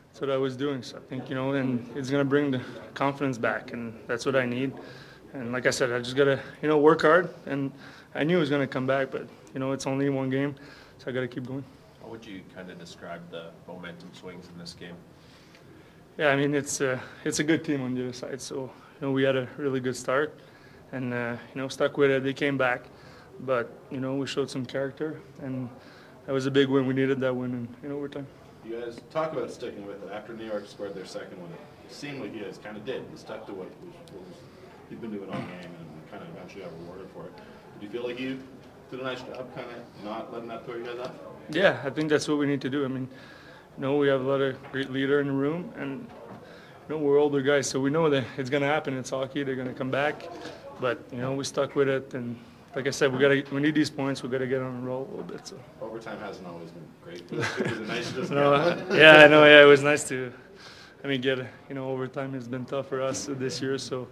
that's 0.08 0.20
what 0.20 0.30
I 0.30 0.36
was 0.36 0.56
doing. 0.56 0.82
So 0.82 0.96
I 0.96 1.00
think, 1.00 1.28
you 1.28 1.34
know, 1.34 1.52
and 1.52 1.88
it's 1.94 2.10
going 2.10 2.24
to 2.24 2.28
bring 2.28 2.50
the 2.50 2.60
confidence 2.94 3.38
back, 3.38 3.72
and 3.72 3.94
that's 4.06 4.26
what 4.26 4.34
I 4.34 4.46
need. 4.46 4.72
And 5.32 5.52
like 5.52 5.66
I 5.66 5.70
said, 5.70 5.92
I 5.92 5.98
just 5.98 6.16
got 6.16 6.24
to, 6.24 6.40
you 6.62 6.68
know, 6.68 6.78
work 6.78 7.02
hard. 7.02 7.32
And 7.46 7.70
I 8.14 8.24
knew 8.24 8.38
it 8.38 8.40
was 8.40 8.50
going 8.50 8.66
to 8.66 8.72
come 8.72 8.86
back, 8.86 9.10
but, 9.10 9.28
you 9.52 9.60
know, 9.60 9.72
it's 9.72 9.86
only 9.86 10.08
one 10.08 10.30
game, 10.30 10.54
so 10.98 11.10
I 11.10 11.12
got 11.12 11.20
to 11.20 11.28
keep 11.28 11.46
going. 11.46 11.64
How 12.02 12.08
would 12.08 12.24
you 12.26 12.40
kind 12.54 12.70
of 12.70 12.78
describe 12.78 13.20
the 13.30 13.50
momentum 13.66 14.10
swings 14.14 14.48
in 14.52 14.58
this 14.58 14.72
game? 14.72 14.94
Yeah, 16.16 16.28
I 16.28 16.36
mean, 16.36 16.54
it's 16.54 16.80
a, 16.80 17.00
it's 17.24 17.38
a 17.38 17.44
good 17.44 17.64
team 17.64 17.82
on 17.82 17.94
the 17.94 18.04
other 18.04 18.12
side. 18.12 18.40
So, 18.40 18.56
you 18.56 19.06
know, 19.06 19.12
we 19.12 19.22
had 19.22 19.36
a 19.36 19.46
really 19.56 19.78
good 19.78 19.94
start 19.96 20.40
and, 20.90 21.12
uh, 21.12 21.36
you 21.54 21.60
know, 21.60 21.68
stuck 21.68 21.96
with 21.96 22.10
it. 22.10 22.24
They 22.24 22.32
came 22.32 22.56
back, 22.58 22.86
but, 23.40 23.70
you 23.90 24.00
know, 24.00 24.16
we 24.16 24.26
showed 24.26 24.50
some 24.50 24.64
character, 24.66 25.20
and 25.42 25.68
that 26.26 26.32
was 26.32 26.46
a 26.46 26.50
big 26.50 26.68
win. 26.68 26.86
We 26.86 26.94
needed 26.94 27.20
that 27.20 27.36
win 27.36 27.68
in, 27.82 27.86
in 27.86 27.92
overtime. 27.92 28.26
You 28.68 28.80
guys 28.80 29.00
talk 29.10 29.32
about 29.32 29.50
sticking 29.50 29.86
with 29.86 30.02
it. 30.02 30.12
After 30.12 30.34
New 30.34 30.44
York 30.44 30.66
scored 30.66 30.94
their 30.94 31.06
second 31.06 31.40
one, 31.40 31.50
it 31.50 31.92
seemed 31.92 32.20
like 32.20 32.34
you 32.34 32.44
guys 32.44 32.58
kind 32.62 32.76
of 32.76 32.84
did. 32.84 33.02
You 33.10 33.16
stuck 33.16 33.46
to 33.46 33.52
what, 33.52 33.68
what 34.12 34.20
was, 34.26 34.36
you've 34.90 35.00
been 35.00 35.10
doing 35.10 35.30
all 35.30 35.38
game 35.38 35.48
and 35.50 36.10
kind 36.10 36.22
of 36.22 36.28
eventually 36.36 36.64
got 36.64 36.72
rewarded 36.80 37.08
for 37.14 37.24
it. 37.24 37.32
Did 37.80 37.86
you 37.86 37.88
feel 37.88 38.06
like 38.06 38.20
you 38.20 38.38
did 38.90 39.00
a 39.00 39.04
nice 39.04 39.20
job 39.22 39.54
kind 39.54 39.68
of 39.70 40.04
not 40.04 40.30
letting 40.34 40.48
that 40.48 40.66
throw 40.66 40.74
you 40.76 40.84
guys 40.84 40.98
off? 40.98 41.12
Yeah, 41.48 41.80
I 41.82 41.88
think 41.88 42.10
that's 42.10 42.28
what 42.28 42.36
we 42.36 42.46
need 42.46 42.60
to 42.60 42.68
do. 42.68 42.84
I 42.84 42.88
mean, 42.88 43.08
you 43.76 43.82
know, 43.82 43.96
we 43.96 44.08
have 44.08 44.20
a 44.20 44.28
lot 44.28 44.42
of 44.42 44.62
great 44.70 44.90
leader 44.90 45.20
in 45.20 45.28
the 45.28 45.32
room, 45.32 45.72
and 45.76 46.06
you 46.88 46.94
know, 46.94 46.98
we're 46.98 47.16
older 47.16 47.40
guys, 47.40 47.70
so 47.70 47.80
we 47.80 47.88
know 47.88 48.10
that 48.10 48.24
it's 48.36 48.50
going 48.50 48.62
to 48.62 48.68
happen. 48.68 48.98
It's 48.98 49.08
hockey. 49.08 49.44
They're 49.44 49.56
going 49.56 49.68
to 49.68 49.74
come 49.74 49.90
back, 49.90 50.24
but 50.78 51.02
you 51.10 51.18
know, 51.18 51.32
we 51.32 51.44
stuck 51.44 51.74
with 51.74 51.88
it, 51.88 52.12
and 52.12 52.38
like 52.78 52.86
I 52.86 52.90
said, 52.90 53.12
we 53.12 53.18
got 53.18 53.30
to 53.30 53.42
we 53.52 53.60
need 53.60 53.74
these 53.74 53.90
points. 53.90 54.22
We 54.22 54.28
got 54.28 54.38
to 54.38 54.46
get 54.46 54.62
on 54.62 54.76
a 54.76 54.80
roll 54.80 55.02
a 55.02 55.10
little 55.10 55.24
bit. 55.24 55.44
So 55.44 55.58
overtime 55.82 56.20
hasn't 56.20 56.46
always 56.46 56.70
been 56.70 56.86
great. 57.02 57.22
It 57.32 57.76
was 57.76 57.88
nice 57.88 58.12
just 58.12 58.30
no, 58.40 58.54
yeah, 58.92 59.24
I 59.24 59.26
know. 59.26 59.44
Yeah, 59.44 59.62
it 59.62 59.66
was 59.66 59.82
nice 59.82 60.06
to. 60.10 60.32
I 61.02 61.08
mean, 61.08 61.20
get 61.20 61.38
you 61.68 61.74
know, 61.74 61.90
overtime 61.90 62.34
has 62.34 62.46
been 62.46 62.64
tough 62.64 62.86
for 62.88 63.02
us 63.02 63.26
this 63.28 63.60
year, 63.60 63.78
so 63.78 64.06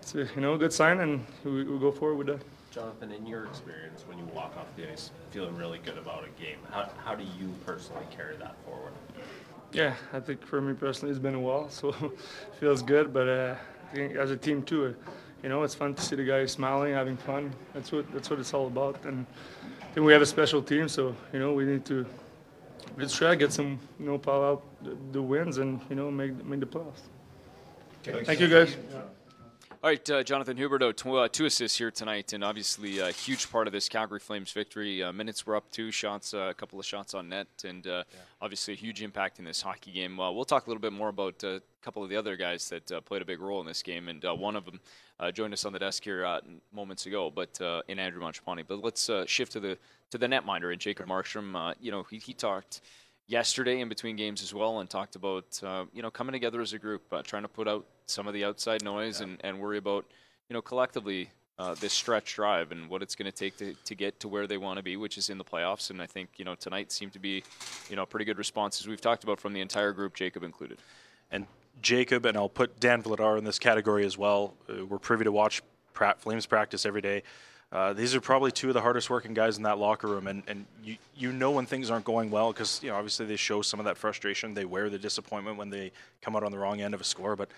it's 0.00 0.14
a, 0.14 0.26
you 0.34 0.40
know 0.40 0.54
a 0.54 0.58
good 0.58 0.72
sign, 0.72 1.00
and 1.00 1.22
we, 1.44 1.64
we 1.64 1.78
go 1.78 1.92
forward 1.92 2.16
with 2.16 2.26
that. 2.28 2.46
Jonathan, 2.70 3.12
in 3.12 3.26
your 3.26 3.44
experience, 3.44 4.04
when 4.08 4.16
you 4.16 4.24
walk 4.34 4.56
off 4.56 4.74
the 4.74 4.90
ice 4.90 5.10
feeling 5.30 5.54
really 5.54 5.78
good 5.78 5.98
about 5.98 6.24
a 6.24 6.42
game, 6.42 6.58
how, 6.70 6.88
how 7.04 7.14
do 7.14 7.24
you 7.38 7.52
personally 7.66 8.06
carry 8.10 8.36
that 8.36 8.56
forward? 8.64 8.92
Yeah, 9.72 9.94
I 10.14 10.20
think 10.20 10.46
for 10.46 10.62
me 10.62 10.72
personally, 10.72 11.10
it's 11.10 11.20
been 11.20 11.34
a 11.34 11.40
while, 11.40 11.68
so 11.80 11.92
feels 12.58 12.80
good. 12.80 13.12
But 13.12 13.28
uh, 13.28 13.54
I 13.92 13.94
think 13.94 14.16
as 14.16 14.30
a 14.30 14.36
team 14.36 14.62
too, 14.62 14.86
uh, 14.86 15.10
you 15.42 15.48
know, 15.48 15.62
it's 15.62 15.74
fun 15.74 15.94
to 15.94 16.02
see 16.02 16.16
the 16.16 16.24
guys 16.24 16.52
smiling, 16.52 16.94
having 16.94 17.16
fun. 17.16 17.52
That's 17.74 17.92
what 17.92 18.10
that's 18.12 18.30
what 18.30 18.38
it's 18.38 18.52
all 18.54 18.66
about. 18.66 19.04
And 19.04 19.26
I 19.80 19.86
think 19.92 20.06
we 20.06 20.12
have 20.12 20.22
a 20.22 20.26
special 20.26 20.62
team, 20.62 20.88
so 20.88 21.14
you 21.32 21.38
know, 21.38 21.52
we 21.52 21.64
need 21.64 21.84
to 21.86 22.06
let's 22.96 23.16
try 23.16 23.30
to 23.30 23.36
get 23.36 23.52
some, 23.52 23.78
you 24.00 24.06
know, 24.06 24.18
pile 24.18 24.44
out 24.44 24.62
the, 24.82 24.96
the 25.12 25.22
wins 25.22 25.58
and 25.58 25.80
you 25.88 25.96
know 25.96 26.10
make 26.10 26.44
make 26.44 26.60
the 26.60 26.66
playoffs. 26.66 27.02
Thank 28.02 28.40
you, 28.40 28.48
guys. 28.48 28.76
All 29.80 29.90
right, 29.90 30.10
uh, 30.10 30.24
Jonathan 30.24 30.56
Huberdeau, 30.56 30.92
tw- 30.92 31.06
uh, 31.06 31.28
two 31.28 31.44
assists 31.44 31.78
here 31.78 31.92
tonight, 31.92 32.32
and 32.32 32.42
obviously 32.42 32.98
a 32.98 33.12
huge 33.12 33.48
part 33.48 33.68
of 33.68 33.72
this 33.72 33.88
Calgary 33.88 34.18
Flames 34.18 34.50
victory. 34.50 35.04
Uh, 35.04 35.12
minutes 35.12 35.46
were 35.46 35.54
up, 35.54 35.70
two 35.70 35.92
shots, 35.92 36.34
uh, 36.34 36.48
a 36.50 36.54
couple 36.54 36.80
of 36.80 36.84
shots 36.84 37.14
on 37.14 37.28
net, 37.28 37.46
and 37.64 37.86
uh, 37.86 38.02
obviously 38.42 38.74
a 38.74 38.76
huge 38.76 39.02
impact 39.02 39.38
in 39.38 39.44
this 39.44 39.62
hockey 39.62 39.92
game. 39.92 40.18
Uh, 40.18 40.32
we'll 40.32 40.44
talk 40.44 40.66
a 40.66 40.68
little 40.68 40.80
bit 40.80 40.92
more 40.92 41.10
about 41.10 41.44
a 41.44 41.62
couple 41.80 42.02
of 42.02 42.10
the 42.10 42.16
other 42.16 42.34
guys 42.34 42.68
that 42.70 43.04
played 43.04 43.22
a 43.22 43.24
big 43.24 43.40
role 43.40 43.60
in 43.60 43.66
this 43.68 43.80
game, 43.84 44.08
and 44.08 44.24
one 44.24 44.56
of 44.56 44.64
them 44.64 44.80
joined 45.32 45.52
us 45.52 45.64
on 45.64 45.72
the 45.72 45.78
desk 45.78 46.02
here 46.02 46.26
moments 46.72 47.06
ago, 47.06 47.30
but 47.32 47.60
in 47.86 48.00
Andrew 48.00 48.20
Mangiapane. 48.20 48.64
But 48.66 48.82
let's 48.82 49.08
shift 49.26 49.52
to 49.52 49.60
the 49.60 49.78
to 50.10 50.18
the 50.18 50.26
netminder 50.26 50.72
and 50.72 50.80
Jacob 50.80 51.06
Markstrom. 51.06 51.72
you 51.80 51.92
know, 51.92 52.02
he, 52.02 52.18
he 52.18 52.32
talked 52.32 52.80
yesterday 53.28 53.80
in 53.80 53.88
between 53.88 54.16
games 54.16 54.42
as 54.42 54.52
well 54.52 54.80
and 54.80 54.90
talked 54.90 55.14
about 55.14 55.60
uh, 55.62 55.84
you 55.92 56.02
know 56.02 56.10
coming 56.10 56.32
together 56.32 56.60
as 56.60 56.72
a 56.72 56.78
group, 56.78 57.02
uh, 57.12 57.22
trying 57.22 57.42
to 57.42 57.48
put 57.48 57.68
out 57.68 57.86
some 58.06 58.26
of 58.26 58.34
the 58.34 58.44
outside 58.44 58.82
noise 58.82 59.20
yeah. 59.20 59.28
and, 59.28 59.40
and 59.44 59.60
worry 59.60 59.78
about 59.78 60.04
you 60.48 60.54
know 60.54 60.62
collectively 60.62 61.30
uh, 61.58 61.74
this 61.74 61.92
stretch 61.92 62.34
drive 62.34 62.72
and 62.72 62.88
what 62.88 63.02
it's 63.02 63.14
going 63.14 63.30
to 63.30 63.36
take 63.36 63.56
to, 63.56 63.74
to 63.84 63.94
get 63.94 64.20
to 64.20 64.28
where 64.28 64.46
they 64.46 64.56
want 64.56 64.76
to 64.76 64.82
be, 64.82 64.96
which 64.96 65.18
is 65.18 65.28
in 65.28 65.38
the 65.38 65.44
playoffs. 65.44 65.90
And 65.90 66.00
I 66.00 66.06
think 66.06 66.30
you 66.36 66.44
know 66.44 66.54
tonight 66.54 66.90
seemed 66.90 67.12
to 67.12 67.18
be 67.20 67.44
you 67.88 67.96
know 67.96 68.06
pretty 68.06 68.24
good 68.24 68.38
responses 68.38 68.88
we've 68.88 69.00
talked 69.00 69.22
about 69.24 69.38
from 69.40 69.52
the 69.52 69.60
entire 69.60 69.92
group, 69.92 70.14
Jacob 70.14 70.42
included. 70.42 70.78
And 71.30 71.46
Jacob 71.82 72.26
and 72.26 72.36
I'll 72.36 72.48
put 72.48 72.80
Dan 72.80 73.02
Vladar 73.02 73.38
in 73.38 73.44
this 73.44 73.58
category 73.58 74.04
as 74.04 74.16
well. 74.18 74.54
Uh, 74.68 74.84
we're 74.86 74.98
privy 74.98 75.24
to 75.24 75.32
watch 75.32 75.62
Flames 76.18 76.46
practice 76.46 76.86
every 76.86 77.00
day. 77.00 77.24
Uh, 77.70 77.92
these 77.92 78.14
are 78.14 78.20
probably 78.20 78.50
two 78.50 78.68
of 78.68 78.74
the 78.74 78.80
hardest 78.80 79.10
working 79.10 79.34
guys 79.34 79.58
in 79.58 79.62
that 79.62 79.78
locker 79.78 80.06
room, 80.06 80.26
and, 80.26 80.42
and 80.46 80.64
you, 80.82 80.96
you 81.14 81.32
know 81.32 81.50
when 81.50 81.66
things 81.66 81.90
aren't 81.90 82.04
going 82.04 82.30
well 82.30 82.50
because 82.50 82.80
you 82.82 82.88
know 82.88 82.96
obviously 82.96 83.26
they 83.26 83.36
show 83.36 83.60
some 83.60 83.78
of 83.78 83.84
that 83.84 83.98
frustration. 83.98 84.54
They 84.54 84.64
wear 84.64 84.88
the 84.88 84.98
disappointment 84.98 85.58
when 85.58 85.68
they 85.68 85.92
come 86.22 86.34
out 86.34 86.42
on 86.42 86.50
the 86.50 86.58
wrong 86.58 86.80
end 86.80 86.94
of 86.94 87.00
a 87.02 87.04
score, 87.04 87.36
but 87.36 87.50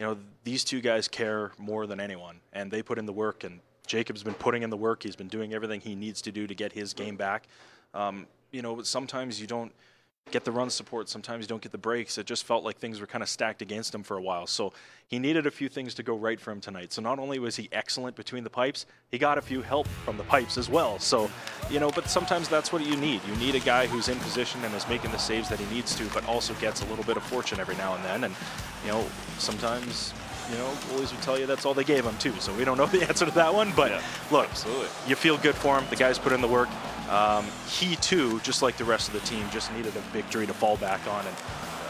you 0.00 0.06
know 0.06 0.16
these 0.42 0.64
two 0.64 0.80
guys 0.80 1.06
care 1.06 1.52
more 1.58 1.86
than 1.86 2.00
anyone, 2.00 2.40
and 2.52 2.72
they 2.72 2.82
put 2.82 2.98
in 2.98 3.06
the 3.06 3.12
work. 3.12 3.44
And 3.44 3.60
Jacob's 3.86 4.24
been 4.24 4.34
putting 4.34 4.64
in 4.64 4.70
the 4.70 4.76
work. 4.76 5.04
He's 5.04 5.16
been 5.16 5.28
doing 5.28 5.54
everything 5.54 5.80
he 5.80 5.94
needs 5.94 6.22
to 6.22 6.32
do 6.32 6.48
to 6.48 6.54
get 6.54 6.72
his 6.72 6.92
game 6.92 7.16
back. 7.16 7.46
Um, 7.94 8.26
you 8.50 8.62
know, 8.62 8.82
sometimes 8.82 9.40
you 9.40 9.46
don't 9.46 9.72
get 10.30 10.44
the 10.44 10.52
run 10.52 10.70
support. 10.70 11.08
Sometimes 11.08 11.44
you 11.44 11.48
don't 11.48 11.62
get 11.62 11.72
the 11.72 11.78
breaks. 11.78 12.16
It 12.18 12.26
just 12.26 12.44
felt 12.44 12.64
like 12.64 12.78
things 12.78 13.00
were 13.00 13.06
kind 13.06 13.22
of 13.22 13.28
stacked 13.28 13.62
against 13.62 13.94
him 13.94 14.02
for 14.02 14.16
a 14.16 14.22
while. 14.22 14.46
So 14.46 14.72
he 15.08 15.18
needed 15.18 15.46
a 15.46 15.50
few 15.50 15.68
things 15.68 15.94
to 15.94 16.02
go 16.02 16.16
right 16.16 16.40
for 16.40 16.50
him 16.50 16.60
tonight. 16.60 16.92
So 16.92 17.02
not 17.02 17.18
only 17.18 17.38
was 17.38 17.56
he 17.56 17.68
excellent 17.70 18.16
between 18.16 18.44
the 18.44 18.50
pipes, 18.50 18.86
he 19.10 19.18
got 19.18 19.36
a 19.36 19.42
few 19.42 19.62
help 19.62 19.86
from 19.86 20.16
the 20.16 20.24
pipes 20.24 20.56
as 20.56 20.70
well. 20.70 20.98
So, 20.98 21.30
you 21.70 21.80
know, 21.80 21.90
but 21.90 22.08
sometimes 22.08 22.48
that's 22.48 22.72
what 22.72 22.84
you 22.84 22.96
need. 22.96 23.20
You 23.28 23.36
need 23.36 23.54
a 23.54 23.60
guy 23.60 23.86
who's 23.86 24.08
in 24.08 24.18
position 24.20 24.64
and 24.64 24.74
is 24.74 24.88
making 24.88 25.12
the 25.12 25.18
saves 25.18 25.48
that 25.50 25.60
he 25.60 25.74
needs 25.74 25.94
to, 25.96 26.04
but 26.14 26.26
also 26.26 26.54
gets 26.54 26.82
a 26.82 26.86
little 26.86 27.04
bit 27.04 27.16
of 27.16 27.22
fortune 27.22 27.60
every 27.60 27.76
now 27.76 27.94
and 27.94 28.04
then. 28.04 28.24
And, 28.24 28.34
you 28.84 28.92
know, 28.92 29.04
sometimes 29.38 30.14
you 30.50 30.58
know, 30.58 30.68
goalies 30.90 31.12
would 31.12 31.22
tell 31.22 31.38
you 31.38 31.46
that's 31.46 31.64
all 31.64 31.72
they 31.72 31.84
gave 31.84 32.04
him 32.04 32.16
too. 32.18 32.32
So 32.40 32.52
we 32.54 32.64
don't 32.64 32.76
know 32.76 32.86
the 32.86 33.02
answer 33.08 33.24
to 33.24 33.30
that 33.32 33.54
one. 33.54 33.72
But 33.74 33.90
yeah, 33.90 34.02
look, 34.30 34.48
absolutely. 34.50 34.88
you 35.06 35.14
feel 35.14 35.38
good 35.38 35.54
for 35.54 35.78
him. 35.78 35.84
The 35.90 35.96
guys 35.96 36.18
put 36.18 36.32
in 36.32 36.40
the 36.40 36.48
work. 36.48 36.68
Um, 37.12 37.46
he 37.68 37.96
too, 37.96 38.40
just 38.40 38.62
like 38.62 38.78
the 38.78 38.84
rest 38.84 39.06
of 39.08 39.14
the 39.14 39.20
team, 39.20 39.44
just 39.50 39.70
needed 39.74 39.94
a 39.96 40.00
victory 40.12 40.46
to 40.46 40.54
fall 40.54 40.78
back 40.78 41.06
on 41.06 41.26
and 41.26 41.36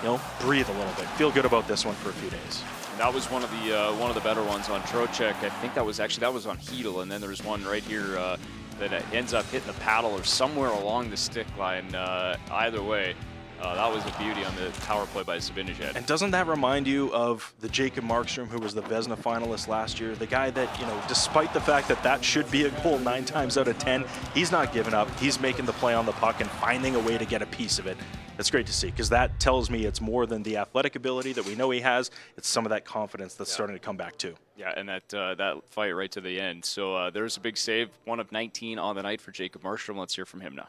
you 0.02 0.08
know 0.08 0.20
breathe 0.40 0.68
a 0.68 0.72
little 0.72 0.92
bit. 0.94 1.06
Feel 1.10 1.30
good 1.30 1.44
about 1.44 1.68
this 1.68 1.84
one 1.84 1.94
for 1.94 2.10
a 2.10 2.12
few 2.14 2.28
days. 2.28 2.62
That 2.98 3.14
was 3.14 3.30
one 3.30 3.44
of 3.44 3.50
the 3.50 3.78
uh, 3.78 3.94
one 3.94 4.10
of 4.10 4.16
the 4.16 4.20
better 4.20 4.42
ones 4.42 4.68
on 4.68 4.80
Trocheck. 4.82 5.36
I 5.44 5.48
think 5.48 5.74
that 5.74 5.86
was 5.86 6.00
actually 6.00 6.22
that 6.22 6.34
was 6.34 6.46
on 6.46 6.58
Chytil, 6.58 7.02
and 7.02 7.10
then 7.10 7.20
there's 7.20 7.44
one 7.44 7.64
right 7.64 7.84
here 7.84 8.18
uh, 8.18 8.36
that 8.80 8.92
ends 9.14 9.32
up 9.32 9.44
hitting 9.46 9.68
the 9.68 9.78
paddle 9.80 10.10
or 10.10 10.24
somewhere 10.24 10.70
along 10.70 11.10
the 11.10 11.16
stick 11.16 11.46
line. 11.56 11.94
Uh, 11.94 12.36
either 12.50 12.82
way, 12.82 13.14
uh, 13.62 13.74
that 13.76 13.92
was 13.92 14.04
a 14.04 14.18
beauty 14.18 14.44
on 14.44 14.54
the 14.56 14.70
power 14.80 15.06
play 15.06 15.22
by 15.22 15.38
Zibanejad. 15.38 15.94
And 15.94 16.04
doesn't 16.04 16.32
that 16.32 16.48
remind 16.48 16.86
you 16.86 17.12
of 17.12 17.54
the 17.60 17.68
Jacob 17.68 18.04
Markstrom, 18.04 18.48
who 18.48 18.58
was 18.58 18.74
the 18.74 18.82
Vezina 18.82 19.16
finalist 19.16 19.68
last 19.68 20.00
year? 20.00 20.16
The 20.16 20.26
guy 20.26 20.50
that, 20.50 20.80
you 20.80 20.86
know, 20.86 21.00
despite 21.06 21.54
the 21.54 21.60
fact 21.60 21.86
that 21.88 22.02
that 22.02 22.24
should 22.24 22.50
be 22.50 22.64
a 22.64 22.70
goal 22.82 22.98
nine 22.98 23.24
times 23.24 23.56
out 23.56 23.68
of 23.68 23.78
ten, 23.78 24.04
he's 24.34 24.50
not 24.50 24.72
giving 24.72 24.94
up. 24.94 25.08
He's 25.20 25.40
making 25.40 25.66
the 25.66 25.72
play 25.74 25.94
on 25.94 26.06
the 26.06 26.12
puck 26.12 26.40
and 26.40 26.50
finding 26.50 26.96
a 26.96 27.00
way 27.00 27.16
to 27.16 27.24
get 27.24 27.40
a 27.40 27.46
piece 27.46 27.78
of 27.78 27.86
it. 27.86 27.96
That's 28.36 28.50
great 28.50 28.66
to 28.66 28.72
see 28.72 28.90
because 28.90 29.10
that 29.10 29.38
tells 29.38 29.70
me 29.70 29.84
it's 29.84 30.00
more 30.00 30.26
than 30.26 30.42
the 30.42 30.56
athletic 30.56 30.96
ability 30.96 31.32
that 31.34 31.46
we 31.46 31.54
know 31.54 31.70
he 31.70 31.80
has. 31.80 32.10
It's 32.36 32.48
some 32.48 32.66
of 32.66 32.70
that 32.70 32.84
confidence 32.84 33.34
that's 33.34 33.50
yeah. 33.50 33.54
starting 33.54 33.76
to 33.76 33.80
come 33.80 33.96
back 33.96 34.16
too. 34.16 34.34
Yeah, 34.56 34.72
and 34.76 34.88
that 34.88 35.14
uh, 35.14 35.34
that 35.36 35.68
fight 35.70 35.92
right 35.92 36.10
to 36.12 36.20
the 36.20 36.40
end. 36.40 36.64
So 36.64 36.96
uh, 36.96 37.10
there's 37.10 37.36
a 37.36 37.40
big 37.40 37.56
save, 37.56 37.90
one 38.04 38.18
of 38.18 38.32
19 38.32 38.78
on 38.78 38.96
the 38.96 39.02
night 39.02 39.20
for 39.20 39.30
Jacob 39.30 39.62
Markstrom. 39.62 39.96
Let's 39.96 40.16
hear 40.16 40.26
from 40.26 40.40
him 40.40 40.56
now. 40.56 40.68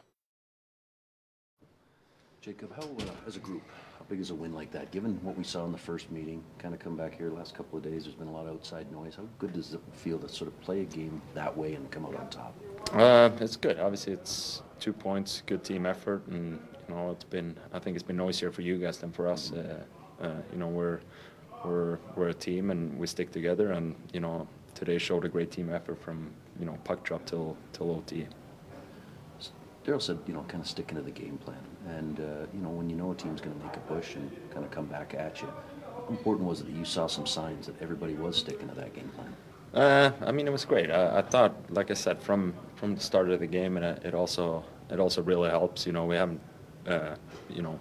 Jacob, 2.44 2.76
how, 2.76 2.82
uh, 2.82 3.10
as 3.26 3.36
a 3.36 3.38
group, 3.38 3.62
how 3.98 4.04
big 4.06 4.20
is 4.20 4.28
a 4.28 4.34
win 4.34 4.52
like 4.52 4.70
that? 4.70 4.90
Given 4.90 5.18
what 5.22 5.34
we 5.34 5.42
saw 5.42 5.64
in 5.64 5.72
the 5.72 5.78
first 5.78 6.12
meeting, 6.12 6.44
kind 6.58 6.74
of 6.74 6.80
come 6.80 6.94
back 6.94 7.16
here 7.16 7.30
last 7.30 7.54
couple 7.54 7.78
of 7.78 7.82
days, 7.82 8.04
there's 8.04 8.16
been 8.16 8.28
a 8.28 8.32
lot 8.32 8.46
of 8.46 8.52
outside 8.52 8.92
noise. 8.92 9.14
How 9.14 9.22
good 9.38 9.54
does 9.54 9.72
it 9.72 9.80
feel 9.94 10.18
to 10.18 10.28
sort 10.28 10.48
of 10.48 10.60
play 10.60 10.82
a 10.82 10.84
game 10.84 11.22
that 11.32 11.56
way 11.56 11.72
and 11.72 11.90
come 11.90 12.04
out 12.04 12.14
on 12.16 12.28
top? 12.28 12.54
Uh, 12.92 13.30
it's 13.40 13.56
good. 13.56 13.80
Obviously, 13.80 14.12
it's 14.12 14.62
two 14.78 14.92
points, 14.92 15.42
good 15.46 15.64
team 15.64 15.86
effort, 15.86 16.26
and 16.26 16.60
you 16.86 16.94
know 16.94 17.12
it's 17.12 17.24
been. 17.24 17.56
I 17.72 17.78
think 17.78 17.96
it's 17.96 18.02
been 18.02 18.18
noisier 18.18 18.52
for 18.52 18.60
you 18.60 18.76
guys 18.76 18.98
than 18.98 19.10
for 19.10 19.26
us. 19.26 19.50
Uh, 19.50 19.82
uh, 20.20 20.34
you 20.52 20.58
know, 20.58 20.68
we're 20.68 21.00
we're 21.64 21.98
we're 22.14 22.28
a 22.28 22.34
team 22.34 22.70
and 22.70 22.98
we 22.98 23.06
stick 23.06 23.32
together, 23.32 23.72
and 23.72 23.96
you 24.12 24.20
know 24.20 24.46
today 24.74 24.98
showed 24.98 25.24
a 25.24 25.30
great 25.30 25.50
team 25.50 25.70
effort 25.70 25.98
from 25.98 26.30
you 26.60 26.66
know 26.66 26.76
puck 26.84 27.04
drop 27.04 27.24
till 27.24 27.56
till 27.72 27.90
OT. 27.90 28.26
Daryl 29.84 30.00
said, 30.00 30.18
you 30.26 30.32
know, 30.32 30.44
kind 30.48 30.62
of 30.62 30.68
sticking 30.68 30.96
to 30.96 31.02
the 31.02 31.10
game 31.10 31.38
plan. 31.38 31.58
And, 31.88 32.18
uh, 32.18 32.46
you 32.54 32.60
know, 32.60 32.70
when 32.70 32.88
you 32.88 32.96
know 32.96 33.12
a 33.12 33.14
team's 33.14 33.40
going 33.40 33.56
to 33.58 33.64
make 33.64 33.76
a 33.76 33.80
push 33.80 34.14
and 34.14 34.30
kind 34.50 34.64
of 34.64 34.70
come 34.70 34.86
back 34.86 35.14
at 35.14 35.42
you, 35.42 35.48
how 35.94 36.06
important 36.08 36.48
was 36.48 36.60
it 36.60 36.66
that 36.66 36.72
you 36.72 36.84
saw 36.84 37.06
some 37.06 37.26
signs 37.26 37.66
that 37.66 37.80
everybody 37.82 38.14
was 38.14 38.36
sticking 38.36 38.68
to 38.68 38.74
that 38.74 38.94
game 38.94 39.10
plan? 39.10 39.36
Uh, 39.74 40.12
I 40.24 40.32
mean, 40.32 40.46
it 40.46 40.52
was 40.52 40.64
great. 40.64 40.90
I, 40.90 41.18
I, 41.18 41.22
thought, 41.22 41.54
like 41.68 41.90
I 41.90 41.94
said, 41.94 42.22
from 42.22 42.54
from 42.76 42.94
the 42.94 43.00
start 43.00 43.28
of 43.30 43.40
the 43.40 43.46
game, 43.46 43.76
and 43.76 43.84
it, 44.04 44.14
also 44.14 44.64
it 44.88 45.00
also 45.00 45.20
really 45.20 45.50
helps. 45.50 45.84
You 45.84 45.92
know, 45.92 46.04
we 46.04 46.14
haven't, 46.14 46.40
uh, 46.86 47.16
you 47.50 47.62
know, 47.62 47.80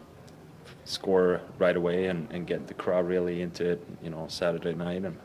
score 0.86 1.42
right 1.60 1.76
away 1.76 2.08
and, 2.08 2.30
and 2.32 2.46
get 2.48 2.68
the 2.68 2.74
crowd 2.74 3.08
really 3.08 3.42
into 3.42 3.72
it. 3.72 3.88
You 4.04 4.10
know, 4.10 4.26
Saturday 4.28 4.74
night, 4.74 5.04
and 5.04 5.18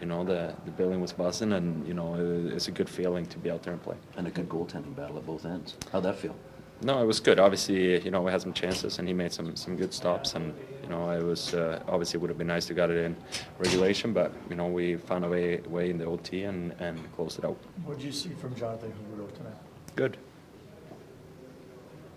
you 0.00 0.06
know 0.06 0.24
the 0.24 0.54
the 0.64 0.70
building 0.70 1.00
was 1.00 1.12
buzzing, 1.12 1.52
and 1.52 1.86
you 1.86 1.94
know 1.94 2.14
it, 2.14 2.52
it's 2.52 2.68
a 2.68 2.72
good 2.72 2.88
feeling 2.88 3.26
to 3.26 3.38
be 3.38 3.50
out 3.50 3.62
there 3.62 3.72
and 3.72 3.82
play. 3.82 3.96
And 4.16 4.26
a 4.26 4.30
good 4.30 4.48
goaltending 4.48 4.94
battle 4.96 5.18
at 5.18 5.26
both 5.26 5.44
ends. 5.44 5.76
How'd 5.92 6.04
that 6.04 6.16
feel? 6.16 6.34
No, 6.80 7.02
it 7.02 7.06
was 7.06 7.18
good. 7.18 7.40
Obviously, 7.40 8.00
you 8.04 8.12
know, 8.12 8.22
we 8.22 8.30
had 8.30 8.40
some 8.40 8.52
chances, 8.52 9.00
and 9.00 9.08
he 9.08 9.12
made 9.12 9.32
some, 9.32 9.56
some 9.56 9.76
good 9.76 9.92
stops. 9.92 10.34
And 10.34 10.54
you 10.82 10.88
know, 10.88 11.10
it 11.10 11.24
was 11.24 11.54
uh, 11.54 11.82
obviously 11.88 12.20
would 12.20 12.30
have 12.30 12.38
been 12.38 12.46
nice 12.46 12.66
to 12.66 12.74
got 12.74 12.90
it 12.90 13.04
in 13.04 13.16
regulation, 13.58 14.12
but 14.12 14.32
you 14.48 14.54
know, 14.54 14.66
we 14.66 14.96
found 14.96 15.24
a 15.24 15.28
way 15.28 15.58
way 15.58 15.90
in 15.90 15.98
the 15.98 16.04
OT 16.04 16.44
and, 16.44 16.72
and 16.78 16.98
closed 17.16 17.38
it 17.38 17.44
out. 17.44 17.56
What 17.84 17.98
did 17.98 18.06
you 18.06 18.12
see 18.12 18.30
from 18.30 18.54
Jonathan 18.54 18.92
Huberdeau 18.92 19.34
tonight? 19.36 19.56
Good. 19.96 20.18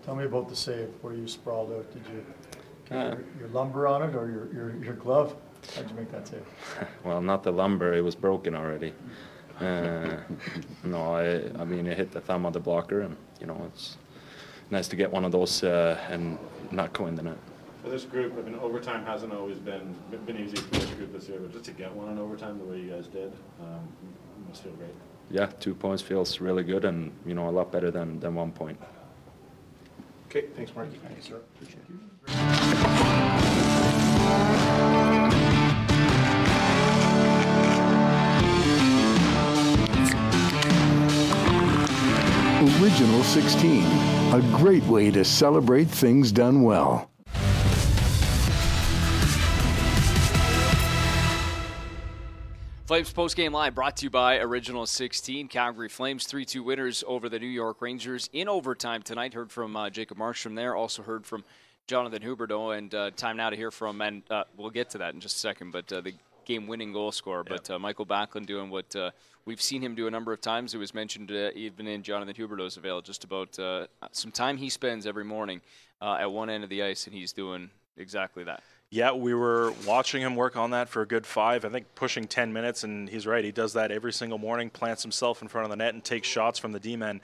Tell 0.04 0.14
me 0.16 0.24
about 0.24 0.48
the 0.48 0.56
save 0.56 0.88
where 1.00 1.14
you 1.14 1.26
sprawled 1.26 1.72
out. 1.72 1.92
Did 1.92 2.02
you 2.12 2.24
get 2.50 2.51
uh, 2.92 3.04
your, 3.04 3.24
your, 3.40 3.48
lumber 3.48 3.86
on 3.86 4.02
it 4.02 4.14
or 4.14 4.30
your, 4.30 4.52
your, 4.52 4.84
your 4.84 4.94
glove? 4.94 5.36
How'd 5.74 5.88
you 5.90 5.96
make 5.96 6.10
that 6.10 6.26
save? 6.28 6.44
well, 7.04 7.20
not 7.20 7.42
the 7.42 7.52
lumber. 7.52 7.94
It 7.94 8.02
was 8.02 8.14
broken 8.14 8.54
already. 8.54 8.92
Uh, 9.60 10.16
no, 10.84 11.14
I, 11.14 11.60
I 11.60 11.64
mean, 11.64 11.86
it 11.86 11.96
hit 11.96 12.10
the 12.10 12.20
thumb 12.20 12.46
of 12.46 12.52
the 12.52 12.60
blocker, 12.60 13.02
and 13.02 13.16
you 13.40 13.46
know, 13.46 13.60
it's 13.72 13.96
nice 14.70 14.88
to 14.88 14.96
get 14.96 15.10
one 15.10 15.24
of 15.24 15.32
those 15.32 15.62
uh, 15.62 15.98
and 16.08 16.38
not 16.70 16.92
go 16.92 17.06
in 17.06 17.14
the 17.14 17.22
net. 17.22 17.38
For 17.82 17.90
this 17.90 18.04
group, 18.04 18.38
I 18.38 18.42
mean, 18.42 18.54
overtime 18.56 19.04
hasn't 19.04 19.32
always 19.32 19.58
been 19.58 19.94
been 20.26 20.38
easy 20.38 20.56
for 20.56 20.74
this 20.74 20.90
group 20.90 21.12
this 21.12 21.28
year, 21.28 21.38
but 21.40 21.52
just 21.52 21.64
to 21.64 21.72
get 21.72 21.92
one 21.92 22.08
in 22.10 22.18
overtime 22.18 22.58
the 22.58 22.64
way 22.64 22.80
you 22.80 22.90
guys 22.90 23.06
did, 23.08 23.32
um, 23.60 23.88
must 24.48 24.62
feel 24.62 24.72
great. 24.72 24.94
Yeah, 25.30 25.46
two 25.46 25.74
points 25.74 26.02
feels 26.02 26.40
really 26.40 26.62
good, 26.62 26.84
and 26.84 27.12
you 27.26 27.34
know 27.34 27.48
a 27.48 27.50
lot 27.50 27.72
better 27.72 27.90
than 27.90 28.20
than 28.20 28.34
one 28.34 28.52
point. 28.52 28.78
Okay, 30.28 30.46
thanks, 30.54 30.74
Mark. 30.74 30.88
Thanks, 31.02 31.26
sir. 31.26 31.36
Appreciate 31.36 31.82
it. 31.88 32.11
Original 42.92 43.22
16, 43.22 43.84
a 44.34 44.42
great 44.58 44.82
way 44.84 45.10
to 45.10 45.24
celebrate 45.24 45.86
things 45.86 46.30
done 46.30 46.62
well. 46.62 47.10
Flames 52.84 53.10
postgame 53.10 53.52
live 53.52 53.74
brought 53.74 53.96
to 53.96 54.04
you 54.04 54.10
by 54.10 54.36
Original 54.40 54.84
16. 54.84 55.48
Calgary 55.48 55.88
Flames 55.88 56.26
3 56.26 56.44
2 56.44 56.62
winners 56.62 57.02
over 57.06 57.30
the 57.30 57.38
New 57.38 57.46
York 57.46 57.80
Rangers 57.80 58.28
in 58.34 58.46
overtime 58.46 59.00
tonight. 59.00 59.32
Heard 59.32 59.50
from 59.50 59.74
uh, 59.74 59.88
Jacob 59.88 60.18
Markstrom 60.18 60.54
there. 60.54 60.76
Also 60.76 61.02
heard 61.02 61.24
from 61.24 61.44
Jonathan 61.86 62.22
Huberdeau, 62.22 62.76
and 62.76 62.94
uh, 62.94 63.10
time 63.12 63.38
now 63.38 63.48
to 63.48 63.56
hear 63.56 63.70
from, 63.70 64.02
and 64.02 64.22
uh, 64.28 64.44
we'll 64.58 64.68
get 64.68 64.90
to 64.90 64.98
that 64.98 65.14
in 65.14 65.20
just 65.20 65.36
a 65.36 65.40
second, 65.40 65.70
but 65.70 65.90
uh, 65.90 66.02
the 66.02 66.12
game-winning 66.44 66.92
goal 66.92 67.10
scorer. 67.10 67.42
But 67.42 67.70
uh, 67.70 67.78
Michael 67.78 68.04
Backlund 68.04 68.44
doing 68.44 68.68
what 68.68 68.94
uh, 68.94 69.12
we've 69.44 69.62
seen 69.62 69.82
him 69.82 69.94
do 69.94 70.06
a 70.06 70.10
number 70.10 70.32
of 70.32 70.40
times. 70.40 70.74
It 70.74 70.78
was 70.78 70.94
mentioned 70.94 71.30
uh, 71.30 71.50
even 71.54 71.86
in 71.86 72.02
Jonathan 72.02 72.34
Huberdeau's 72.34 72.76
avail, 72.76 73.00
just 73.00 73.24
about 73.24 73.58
uh, 73.58 73.86
some 74.12 74.30
time 74.30 74.56
he 74.56 74.68
spends 74.68 75.06
every 75.06 75.24
morning 75.24 75.60
uh, 76.00 76.18
at 76.20 76.30
one 76.30 76.50
end 76.50 76.64
of 76.64 76.70
the 76.70 76.82
ice, 76.82 77.06
and 77.06 77.14
he's 77.14 77.32
doing 77.32 77.70
exactly 77.96 78.44
that. 78.44 78.62
Yeah, 78.90 79.12
we 79.12 79.32
were 79.32 79.72
watching 79.86 80.20
him 80.20 80.36
work 80.36 80.54
on 80.54 80.72
that 80.72 80.86
for 80.90 81.00
a 81.00 81.06
good 81.06 81.24
five, 81.24 81.64
I 81.64 81.70
think 81.70 81.86
pushing 81.94 82.26
10 82.26 82.52
minutes, 82.52 82.84
and 82.84 83.08
he's 83.08 83.26
right. 83.26 83.42
He 83.42 83.50
does 83.50 83.72
that 83.72 83.90
every 83.90 84.12
single 84.12 84.36
morning, 84.36 84.68
plants 84.68 85.02
himself 85.02 85.40
in 85.40 85.48
front 85.48 85.64
of 85.64 85.70
the 85.70 85.76
net, 85.76 85.94
and 85.94 86.04
takes 86.04 86.28
shots 86.28 86.58
from 86.58 86.72
the 86.72 86.80
D 86.80 86.96
men. 86.96 87.22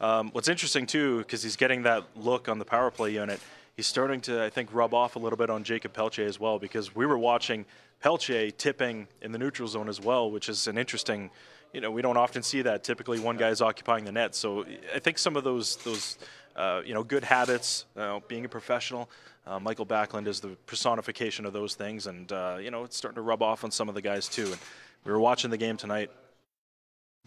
Um, 0.00 0.30
what's 0.30 0.46
interesting, 0.46 0.86
too, 0.86 1.18
because 1.18 1.42
he's 1.42 1.56
getting 1.56 1.82
that 1.82 2.04
look 2.14 2.48
on 2.48 2.60
the 2.60 2.64
power 2.64 2.92
play 2.92 3.10
unit, 3.10 3.40
he's 3.76 3.88
starting 3.88 4.20
to, 4.22 4.44
I 4.44 4.50
think, 4.50 4.72
rub 4.72 4.94
off 4.94 5.16
a 5.16 5.18
little 5.18 5.36
bit 5.36 5.50
on 5.50 5.64
Jacob 5.64 5.92
Pelche 5.92 6.24
as 6.24 6.38
well, 6.38 6.60
because 6.60 6.94
we 6.94 7.04
were 7.04 7.18
watching 7.18 7.66
Pelche 8.00 8.56
tipping 8.56 9.08
in 9.20 9.32
the 9.32 9.38
neutral 9.38 9.66
zone 9.66 9.88
as 9.88 10.00
well, 10.00 10.30
which 10.30 10.48
is 10.48 10.68
an 10.68 10.78
interesting. 10.78 11.30
You 11.72 11.80
know, 11.80 11.90
we 11.90 12.02
don't 12.02 12.16
often 12.16 12.42
see 12.42 12.62
that. 12.62 12.82
Typically, 12.82 13.20
one 13.20 13.36
guy 13.36 13.48
is 13.48 13.60
occupying 13.60 14.04
the 14.04 14.12
net. 14.12 14.34
So 14.34 14.64
I 14.94 14.98
think 14.98 15.18
some 15.18 15.36
of 15.36 15.44
those 15.44 15.76
those 15.76 16.18
uh, 16.56 16.82
you 16.84 16.94
know 16.94 17.02
good 17.02 17.24
habits, 17.24 17.84
uh, 17.96 18.20
being 18.28 18.44
a 18.44 18.48
professional. 18.48 19.08
Uh, 19.46 19.58
Michael 19.58 19.86
Backlund 19.86 20.26
is 20.26 20.40
the 20.40 20.56
personification 20.66 21.46
of 21.46 21.52
those 21.52 21.74
things, 21.74 22.06
and 22.06 22.30
uh, 22.32 22.58
you 22.60 22.70
know 22.70 22.84
it's 22.84 22.96
starting 22.96 23.16
to 23.16 23.22
rub 23.22 23.42
off 23.42 23.64
on 23.64 23.70
some 23.70 23.88
of 23.88 23.94
the 23.94 24.02
guys 24.02 24.28
too. 24.28 24.46
And 24.46 24.58
we 25.04 25.12
were 25.12 25.20
watching 25.20 25.50
the 25.50 25.56
game 25.56 25.76
tonight. 25.76 26.10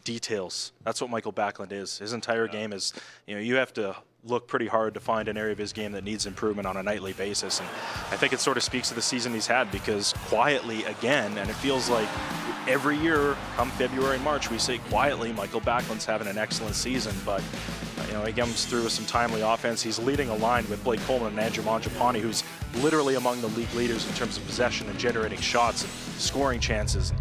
Details. 0.04 0.72
That's 0.84 1.00
what 1.00 1.12
Michael 1.12 1.34
Backlund 1.34 1.72
is. 1.72 2.00
His 2.00 2.14
entire 2.14 2.48
game 2.48 2.74
is. 2.74 2.94
You 3.28 3.36
know, 3.36 3.42
you 3.42 3.56
have 3.56 3.74
to 3.74 3.96
look 4.24 4.48
pretty 4.48 4.68
hard 4.68 4.94
to 4.94 5.00
find 5.00 5.28
an 5.28 5.38
area 5.38 5.52
of 5.52 5.58
his 5.58 5.74
game 5.74 5.94
that 5.94 6.04
needs 6.04 6.26
improvement 6.26 6.68
on 6.68 6.78
a 6.78 6.84
nightly 6.84 7.14
basis. 7.14 7.60
And 7.60 7.68
I 8.12 8.18
think 8.18 8.34
it 8.34 8.40
sort 8.40 8.58
of 8.58 8.64
speaks 8.64 8.90
to 8.90 8.96
the 8.96 9.02
season 9.02 9.34
he's 9.34 9.48
had 9.48 9.72
because 9.72 10.14
quietly 10.28 10.84
again, 10.86 11.38
and 11.38 11.50
it 11.50 11.56
feels 11.56 11.90
like 11.90 12.08
every 12.68 12.98
year 12.98 13.36
come 13.56 13.72
February 13.72 14.16
and 14.16 14.24
March, 14.24 14.52
we 14.52 14.60
say 14.60 14.78
quietly 14.90 15.34
Michael 15.34 15.62
Backlund's 15.62 16.06
having 16.06 16.28
an 16.28 16.38
excellent 16.38 16.76
season, 16.76 17.16
but 17.26 17.42
you 18.08 18.14
know, 18.14 18.24
he 18.24 18.34
comes 18.34 18.66
through 18.66 18.84
with 18.84 18.92
some 18.92 19.06
timely 19.06 19.42
offense. 19.42 19.82
He's 19.82 19.98
leading 19.98 20.30
a 20.30 20.36
line 20.36 20.70
with 20.70 20.84
Blake 20.84 21.00
Coleman 21.02 21.30
and 21.30 21.40
Andrew 21.40 21.64
Mangiapane, 21.64 22.20
who's 22.20 22.44
literally 22.82 23.16
among 23.16 23.42
the 23.42 23.48
league 23.48 23.74
leaders 23.74 24.08
in 24.08 24.14
terms 24.14 24.38
of 24.38 24.46
possession 24.46 24.90
and 24.90 25.00
generating 25.00 25.40
shots 25.40 25.84
and 25.84 25.92
scoring 26.20 26.60
chances. 26.60 27.14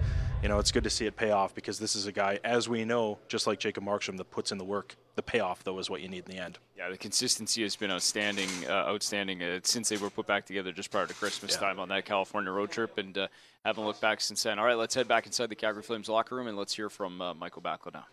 You 0.42 0.48
know, 0.48 0.59
it's 0.59 0.72
good 0.72 0.85
to 0.85 0.90
see 0.90 1.05
it 1.05 1.16
pay 1.16 1.33
off 1.33 1.55
because 1.55 1.79
this 1.79 1.94
is 1.94 2.07
a 2.07 2.12
guy, 2.12 2.38
as 2.44 2.66
we 2.66 2.87
know, 2.87 3.18
just 3.29 3.46
like 3.46 3.59
Jacob 3.59 3.85
Markstrom, 3.85 4.16
that 4.16 4.31
puts 4.31 4.53
in 4.53 4.57
the 4.59 4.64
work. 4.64 4.96
The 5.16 5.22
payoff, 5.22 5.62
though, 5.64 5.79
is 5.79 5.90
what 5.90 6.00
you 6.00 6.09
need 6.09 6.24
in 6.31 6.35
the 6.35 6.42
end. 6.42 6.59
Yeah, 6.79 6.88
the 6.88 6.96
consistency 6.96 7.62
has 7.62 7.76
been 7.76 7.90
outstanding, 7.90 8.48
uh, 8.66 8.72
outstanding 8.88 9.42
uh, 9.42 9.61
since 9.64 9.90
they 9.90 9.98
were 9.98 10.09
put 10.09 10.26
back 10.26 10.46
together 10.46 10.72
just 10.72 10.90
prior 10.90 11.07
to 11.07 11.12
Christmas 11.12 11.53
Yeah. 11.53 11.59
time 11.68 11.79
on 11.79 11.90
that 11.90 12.07
California 12.07 12.50
road 12.50 12.70
trip, 12.70 12.96
and 12.96 13.18
uh, 13.18 13.29
haven't 13.66 13.85
looked 13.85 14.00
back 14.00 14.22
since 14.22 14.42
then. 14.42 14.59
All 14.59 14.64
right, 14.64 14.79
let's 14.79 14.94
head 14.94 15.07
back 15.07 15.26
inside 15.26 15.50
the 15.50 15.55
Calgary 15.57 15.83
Flames 15.83 16.09
locker 16.09 16.37
room 16.37 16.46
and 16.46 16.57
let's 16.57 16.74
hear 16.74 16.88
from 16.88 17.20
uh, 17.20 17.35
Michael 17.35 17.61
Backlund 17.61 17.92
now. 17.92 18.07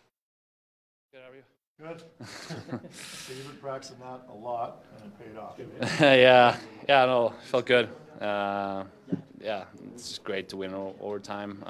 Good, 1.13 1.21
how 1.23 1.31
are 1.31 1.35
you? 1.35 1.43
Good. 1.79 2.03
So 3.25 3.33
you've 3.33 3.47
been 3.47 3.57
practicing 3.61 3.99
that 3.99 4.21
a 4.29 4.33
lot, 4.35 4.83
and 5.01 5.11
it 5.13 5.19
paid 5.19 5.37
off. 5.37 5.59
yeah, 6.01 6.57
yeah, 6.89 7.05
no, 7.05 7.33
felt 7.45 7.65
good. 7.65 7.89
Uh, 8.19 8.83
yeah, 9.41 9.65
it's 9.93 10.17
great 10.19 10.49
to 10.49 10.57
win 10.57 10.73
o- 10.73 10.95
overtime. 10.99 11.63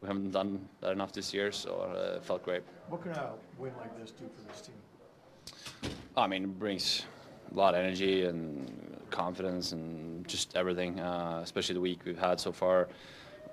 We 0.00 0.06
haven't 0.06 0.30
done 0.30 0.68
that 0.80 0.92
enough 0.92 1.12
this 1.12 1.34
year, 1.34 1.50
so 1.50 1.90
uh, 1.92 2.16
it 2.16 2.24
felt 2.24 2.44
great. 2.44 2.62
What 2.88 3.02
can 3.02 3.12
a 3.12 3.32
win 3.58 3.72
like 3.78 3.98
this 3.98 4.12
do 4.12 4.24
for 4.36 4.52
this 4.52 4.60
team? 4.60 5.92
I 6.16 6.26
mean, 6.26 6.44
it 6.44 6.58
brings 6.58 7.04
a 7.50 7.54
lot 7.54 7.74
of 7.74 7.80
energy 7.80 8.24
and 8.24 9.00
confidence 9.10 9.72
and 9.72 10.26
just 10.28 10.56
everything, 10.56 11.00
uh, 11.00 11.40
especially 11.42 11.74
the 11.74 11.80
week 11.80 12.00
we've 12.04 12.18
had 12.18 12.38
so 12.38 12.52
far. 12.52 12.88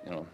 You 0.04 0.12
know, 0.12 0.26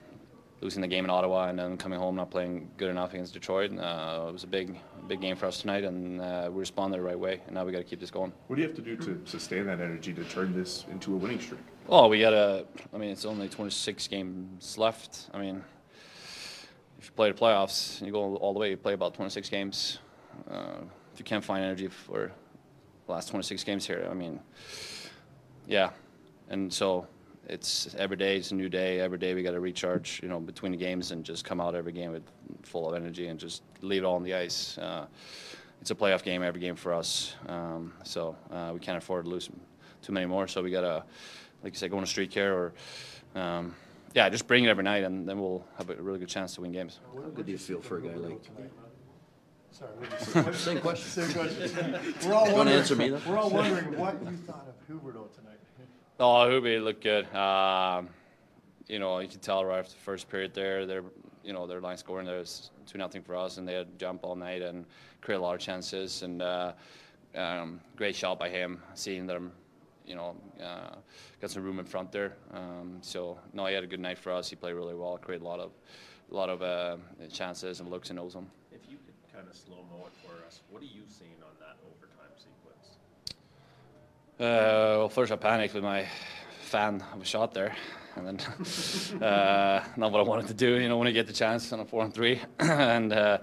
losing 0.61 0.83
the 0.83 0.89
game 0.89 1.05
in 1.05 1.11
Ottawa 1.11 1.49
and 1.49 1.59
then 1.59 1.79
coming 1.79 1.99
home 1.99 2.15
not 2.15 2.31
playing 2.31 2.71
good 2.77 2.91
enough 2.91 3.15
against 3.15 3.33
Detroit. 3.33 3.73
Uh, 3.73 4.27
it 4.29 4.33
was 4.33 4.45
a 4.45 4.47
big, 4.47 4.79
big 5.09 5.21
game 5.21 5.37
for 5.37 5.47
us 5.47 5.61
tonight, 5.61 5.85
and 5.85 6.21
uh, 6.21 6.49
we 6.53 6.61
responded 6.61 6.99
the 6.99 7.03
right 7.03 7.19
way. 7.19 7.41
And 7.47 7.55
now 7.55 7.65
we 7.65 7.73
got 7.73 7.79
to 7.79 7.85
keep 7.85 8.01
this 8.01 8.11
going. 8.11 8.33
What 8.49 8.57
do 8.57 8.63
you 8.63 8.69
have 8.69 8.77
to 8.77 8.83
do 8.83 8.97
to 8.97 9.21
sustain 9.25 9.67
that 9.67 9.81
energy 9.81 10.13
to 10.13 10.25
turn 10.25 10.55
this 10.55 10.85
into 10.91 11.15
a 11.15 11.17
winning 11.17 11.41
streak? 11.41 11.61
Well, 11.87 12.09
we 12.11 12.21
gotta. 12.21 12.67
I 12.95 12.99
mean, 12.99 13.11
it's 13.11 13.25
only 13.25 13.49
26 13.49 14.07
games 14.09 14.79
left. 14.79 15.31
I 15.35 15.41
mean, 15.41 15.65
if 17.03 17.07
you 17.07 17.13
play 17.17 17.33
the 17.33 17.37
playoffs 17.37 17.99
and 17.99 18.07
you 18.07 18.13
go 18.13 18.37
all 18.37 18.53
the 18.53 18.61
way, 18.61 18.71
you 18.71 18.77
play 18.77 18.93
about 18.93 19.13
26 19.13 19.49
games. 19.49 19.99
Uh, 20.49 20.83
if 21.13 21.19
you 21.19 21.25
can't 21.25 21.43
find 21.43 21.65
energy 21.65 21.89
for 21.89 22.31
the 23.07 23.13
last 23.13 23.29
26 23.29 23.65
games 23.65 23.85
here, 23.85 24.07
I 24.09 24.15
mean, 24.15 24.39
yeah. 25.67 25.91
And 26.49 26.73
so 26.73 27.09
it's 27.49 27.93
every 27.99 28.17
day 28.17 28.37
it's 28.37 28.53
a 28.53 28.55
new 28.55 28.69
day. 28.69 29.01
Every 29.01 29.19
day 29.19 29.35
we 29.35 29.43
got 29.43 29.51
to 29.51 29.59
recharge, 29.59 30.21
you 30.23 30.29
know, 30.29 30.39
between 30.39 30.71
the 30.71 30.79
games 30.79 31.11
and 31.11 31.25
just 31.25 31.45
come 31.45 31.61
out 31.61 31.75
every 31.75 31.91
game 31.91 32.13
with 32.13 32.23
full 32.63 32.89
of 32.89 32.95
energy 32.95 33.27
and 33.27 33.41
just 33.41 33.63
leave 33.81 34.05
it 34.05 34.07
all 34.07 34.15
on 34.15 34.23
the 34.23 34.35
ice. 34.35 34.79
Uh, 34.79 35.07
it's 35.81 35.91
a 35.91 35.97
playoff 35.97 36.23
game 36.23 36.45
every 36.45 36.61
game 36.61 36.77
for 36.77 36.95
us, 36.95 37.35
um, 37.49 37.93
so 38.05 38.37
uh, 38.53 38.71
we 38.73 38.79
can't 38.79 38.97
afford 38.97 39.25
to 39.25 39.31
lose 39.31 39.51
too 40.03 40.13
many 40.13 40.27
more. 40.27 40.47
So 40.47 40.63
we 40.63 40.71
gotta, 40.71 41.03
like 41.65 41.73
you 41.73 41.79
said, 41.81 41.91
go 41.91 41.97
on 41.97 42.05
a 42.05 42.07
streak 42.07 42.33
here 42.33 42.55
or. 42.55 42.73
Um, 43.35 43.75
yeah, 44.15 44.29
just 44.29 44.47
bring 44.47 44.65
it 44.65 44.69
every 44.69 44.85
night, 44.85 45.05
and 45.05 45.29
then 45.29 45.41
we'll 45.41 45.65
have 45.79 45.91
a 45.91 45.95
really 45.95 46.19
good 46.19 46.29
chance 46.29 46.55
to 46.55 46.61
win 46.61 46.73
games. 46.73 47.01
How 47.15 47.29
good 47.31 47.47
do 47.47 47.53
you 47.53 47.59
feel 47.59 47.81
for 47.81 47.99
a 47.99 48.03
guy 48.03 48.15
like? 48.15 48.41
Sorry, 49.71 49.91
what 49.93 50.11
did 50.11 50.21
you 50.21 50.53
say? 50.53 50.53
Same 50.53 50.81
question. 50.81 51.25
Same 51.25 51.33
question. 51.33 51.99
We're 52.27 52.35
all 52.35 52.45
Don't 52.45 52.57
wondering, 52.57 52.79
answer 52.79 52.95
me, 52.95 53.09
though. 53.09 53.21
We're 53.27 53.39
all 53.39 53.51
wondering 53.51 53.99
what 53.99 54.23
you 54.23 54.37
thought 54.37 54.67
of 54.69 54.75
Huberdeau 54.87 55.35
tonight. 55.35 55.59
Oh, 56.21 56.47
Hubi 56.47 56.83
looked 56.83 57.03
good. 57.03 57.35
Um, 57.35 58.11
you 58.87 58.99
know, 58.99 59.19
you 59.21 59.29
can 59.29 59.41
tell 59.41 59.65
right 59.65 59.79
after 59.79 59.95
the 59.95 60.01
first 60.01 60.29
period 60.29 60.53
there, 60.53 60.85
they're, 60.85 61.05
you 61.43 61.55
know, 61.55 61.67
their 61.67 61.81
line 61.81 61.97
scoring 61.97 62.27
there 62.27 62.39
was 62.39 62.71
two 62.87 62.99
nothing 62.99 63.23
for 63.23 63.35
us, 63.35 63.57
and 63.57 63.67
they 63.67 63.73
had 63.73 63.99
jump 63.99 64.21
all 64.25 64.37
night 64.37 64.61
and 64.61 64.85
create 65.23 65.39
a 65.39 65.41
lot 65.41 65.55
of 65.55 65.61
chances. 65.61 66.23
And 66.23 66.43
uh, 66.43 66.73
um, 67.35 67.81
great 67.97 68.15
shot 68.15 68.39
by 68.39 68.51
him, 68.51 68.83
seeing 68.95 69.27
them, 69.27 69.53
you 70.07 70.15
know, 70.15 70.37
uh, 70.61 70.97
got 71.41 71.51
some 71.51 71.63
room 71.63 71.79
in 71.79 71.85
front 71.85 72.13
there. 72.13 72.35
Um, 72.53 72.99
so 73.01 73.39
no, 73.53 73.67
he 73.67 73.75
had 73.75 73.85
a 73.85 73.87
good 73.87 74.01
night 74.01 74.19
for 74.19 74.33
us. 74.33 74.49
He 74.49 74.57
played 74.57 74.75
really 74.75 74.95
well, 74.95 75.19
created 75.19 75.45
a 75.45 75.49
lot 75.49 75.61
of, 75.61 75.71
a 76.31 76.35
lot 76.35 76.49
of 76.49 76.63
uh, 76.63 76.97
chances 77.31 77.81
and 77.81 77.91
looks 77.91 78.11
and 78.11 78.19
knows 78.19 78.35
them. 78.35 78.51
If 78.73 78.81
you 78.91 78.97
could 79.05 79.35
kind 79.35 79.47
of 79.49 79.57
slow 79.57 79.85
mo 79.91 80.07
it 80.07 80.13
for 80.27 80.45
us, 80.47 80.61
what 80.71 80.83
are 80.83 80.87
you 80.87 81.03
seeing 81.09 81.37
on 81.43 81.53
that 81.61 81.77
overtime 81.87 82.33
sequence? 82.37 82.97
Uh, 84.39 84.99
well, 84.99 85.09
first 85.09 85.33
I 85.33 85.37
panicked 85.37 85.75
with 85.75 85.85
my 85.85 86.07
fan 86.63 87.05
of 87.13 87.21
a 87.21 87.25
shot 87.25 87.53
there, 87.53 87.77
and 88.17 88.27
then 88.27 89.21
uh, 89.23 89.85
not 89.97 90.11
what 90.11 90.21
I 90.21 90.25
wanted 90.25 90.49
to 90.49 90.55
do. 90.55 90.79
You 90.79 90.89
know, 90.89 90.99
when 90.99 91.07
you 91.07 91.13
get 91.13 91.27
the 91.27 91.33
chance 91.33 91.73
on 91.73 91.81
a 91.81 91.85
four 91.85 92.05
and 92.05 92.13
three, 92.15 92.41
and 92.59 93.13
uh, 93.13 93.39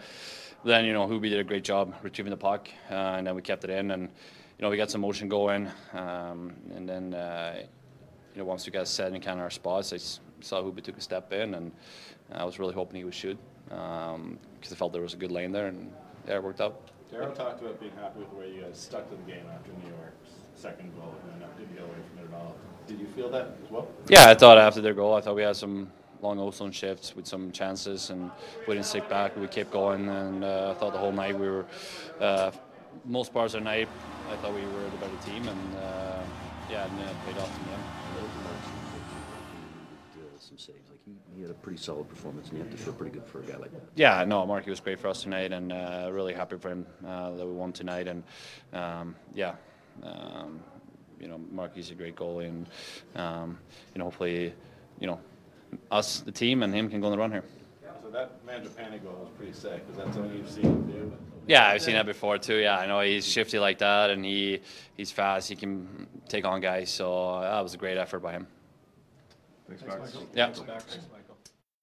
then 0.66 0.86
you 0.86 0.94
know 0.94 1.08
Hubi 1.08 1.30
did 1.30 1.40
a 1.40 1.44
great 1.44 1.64
job 1.64 1.94
retrieving 2.02 2.32
the 2.32 2.38
puck, 2.38 2.70
uh, 2.90 2.94
and 2.94 3.28
then 3.28 3.36
we 3.36 3.42
kept 3.42 3.64
it 3.64 3.70
in, 3.70 3.92
and 3.92 4.10
you 4.60 4.64
know 4.66 4.70
we 4.70 4.76
got 4.78 4.92
some 4.92 5.02
motion 5.02 5.30
going, 5.30 5.70
um, 5.94 6.54
and 6.76 6.88
then 6.88 7.14
uh, 7.14 7.56
you 8.34 8.40
know 8.40 8.46
once 8.46 8.66
we 8.66 8.72
got 8.74 8.88
set 8.90 9.14
in 9.14 9.22
kind 9.22 9.40
of 9.40 9.44
our 9.44 9.50
spots, 9.50 9.94
I 9.94 9.96
s- 9.96 10.20
saw 10.42 10.62
Hubi 10.62 10.84
took 10.84 10.98
a 10.98 11.02
step 11.02 11.32
in, 11.32 11.54
and 11.56 11.72
I 12.32 12.44
was 12.44 12.60
really 12.60 12.74
hoping 12.74 12.98
he 12.98 13.06
would 13.06 13.14
shoot 13.14 13.38
because 13.64 14.72
I 14.72 14.76
felt 14.76 14.92
there 14.92 15.02
was 15.02 15.14
a 15.14 15.18
good 15.18 15.32
lane 15.32 15.52
there, 15.54 15.68
and 15.68 15.92
yeah, 16.28 16.36
it 16.36 16.44
worked 16.44 16.60
out. 16.60 16.90
Daryl 17.12 17.34
talked 17.34 17.62
about 17.62 17.80
being 17.80 17.94
happy 18.00 18.20
with 18.20 18.30
the 18.30 18.36
way 18.36 18.52
you 18.54 18.62
guys 18.62 18.78
stuck 18.78 19.10
to 19.10 19.16
the 19.16 19.24
game 19.24 19.46
after 19.52 19.72
New 19.72 19.90
York's 19.90 20.30
second 20.56 20.94
goal 20.96 21.16
and 21.34 21.42
then 21.42 21.50
didn't 21.58 21.74
get 21.74 21.84
away 21.84 21.96
from 22.10 22.24
it 22.24 22.28
at 22.36 22.40
all. 22.40 22.56
Did 22.86 23.00
you 23.00 23.08
feel 23.08 23.30
that 23.30 23.58
as 23.64 23.72
well? 23.72 23.88
Yeah, 24.10 24.30
I 24.30 24.36
thought 24.36 24.58
after 24.58 24.82
their 24.82 24.94
goal, 24.94 25.16
I 25.16 25.22
thought 25.22 25.36
we 25.36 25.42
had 25.42 25.56
some 25.56 25.92
long 26.22 26.38
ozone 26.38 26.72
shifts 26.72 27.16
with 27.16 27.26
some 27.26 27.52
chances, 27.52 28.10
and 28.10 28.30
we 28.68 28.74
didn't 28.76 28.86
stick 28.86 29.08
back. 29.10 29.36
We 29.38 29.48
kept 29.48 29.72
going, 29.72 30.08
and 30.10 30.44
uh, 30.44 30.74
I 30.76 30.80
thought 30.80 30.92
the 30.94 31.00
whole 31.00 31.12
night 31.14 31.38
we 31.40 31.48
were, 31.48 31.66
uh, 32.20 32.52
most 33.10 33.34
parts 33.34 33.56
of 33.56 33.62
the 33.62 33.66
night, 33.66 33.90
I 34.32 34.36
thought 34.38 34.54
we 34.54 34.62
were 34.62 34.90
the 34.90 34.98
better 34.98 35.18
team, 35.26 35.48
and 35.48 35.76
uh, 35.76 36.22
yeah, 36.70 36.86
and 36.86 37.00
it 37.00 37.16
paid 37.26 37.38
off 37.42 37.60
in 37.60 37.66
the 37.66 37.74
end. 37.74 37.84
Some 40.42 40.58
saves. 40.58 40.90
Like 40.90 41.00
he, 41.06 41.12
he 41.36 41.42
had 41.42 41.52
a 41.52 41.56
pretty 41.56 41.78
solid 41.78 42.08
performance, 42.08 42.48
and 42.48 42.58
you 42.58 42.64
have 42.64 42.72
to 42.72 42.78
feel 42.78 42.94
pretty 42.94 43.12
good 43.12 43.26
for 43.26 43.40
a 43.40 43.44
guy 43.44 43.58
like 43.58 43.72
that. 43.74 43.84
Yeah, 43.96 44.24
no, 44.24 44.46
Marky 44.46 44.70
was 44.70 44.80
great 44.80 44.98
for 44.98 45.10
us 45.10 45.22
tonight, 45.22 45.52
and 45.52 45.72
uh, 45.72 46.10
really 46.12 46.34
happy 46.34 46.58
for 46.58 46.70
him 46.70 46.88
uh, 47.06 47.32
that 47.32 47.46
we 47.46 47.52
won 47.52 47.74
tonight. 47.74 48.08
And 48.08 48.24
um, 48.72 49.16
yeah, 49.36 49.56
um, 50.02 50.62
you 51.20 51.28
know, 51.28 51.40
Marky's 51.52 51.92
a 51.92 51.94
great 51.94 52.16
goalie, 52.16 52.48
and 52.48 52.68
um, 53.16 53.60
you 53.94 54.00
know, 54.00 54.06
hopefully, 54.06 54.54
you 55.00 55.08
know, 55.08 55.20
us, 55.92 56.22
the 56.22 56.32
team, 56.32 56.64
and 56.64 56.74
him 56.74 56.90
can 56.90 57.02
go 57.02 57.08
on 57.08 57.12
the 57.12 57.18
run 57.18 57.32
here. 57.32 57.44
So 58.02 58.10
that 58.10 58.44
Mangiapane 58.48 59.04
goal 59.04 59.18
was 59.20 59.30
pretty 59.38 59.54
sick. 59.54 59.84
Is 59.92 59.98
that 59.98 60.12
something 60.14 60.36
you've 60.36 60.50
seen 60.50 60.64
him 60.64 60.88
do? 60.90 61.14
Yeah, 61.50 61.68
I've 61.68 61.82
seen 61.82 61.96
that 61.96 62.06
before 62.06 62.38
too. 62.38 62.58
Yeah, 62.58 62.78
I 62.78 62.86
know 62.86 63.00
he's 63.00 63.28
shifty 63.28 63.58
like 63.58 63.80
that, 63.80 64.12
and 64.12 64.24
he 64.24 64.62
he's 64.96 65.10
fast. 65.10 65.50
He 65.50 65.56
can 65.56 66.06
take 66.28 66.46
on 66.46 66.62
guys. 66.62 66.92
So 66.92 67.12
uh, 67.12 67.42
that 67.42 67.62
was 67.62 67.74
a 67.74 67.78
great 67.78 67.98
effort 67.98 68.20
by 68.20 68.34
him. 68.34 68.48
Thanks, 69.68 69.84
Max. 69.84 70.18
Yeah. 70.36 70.54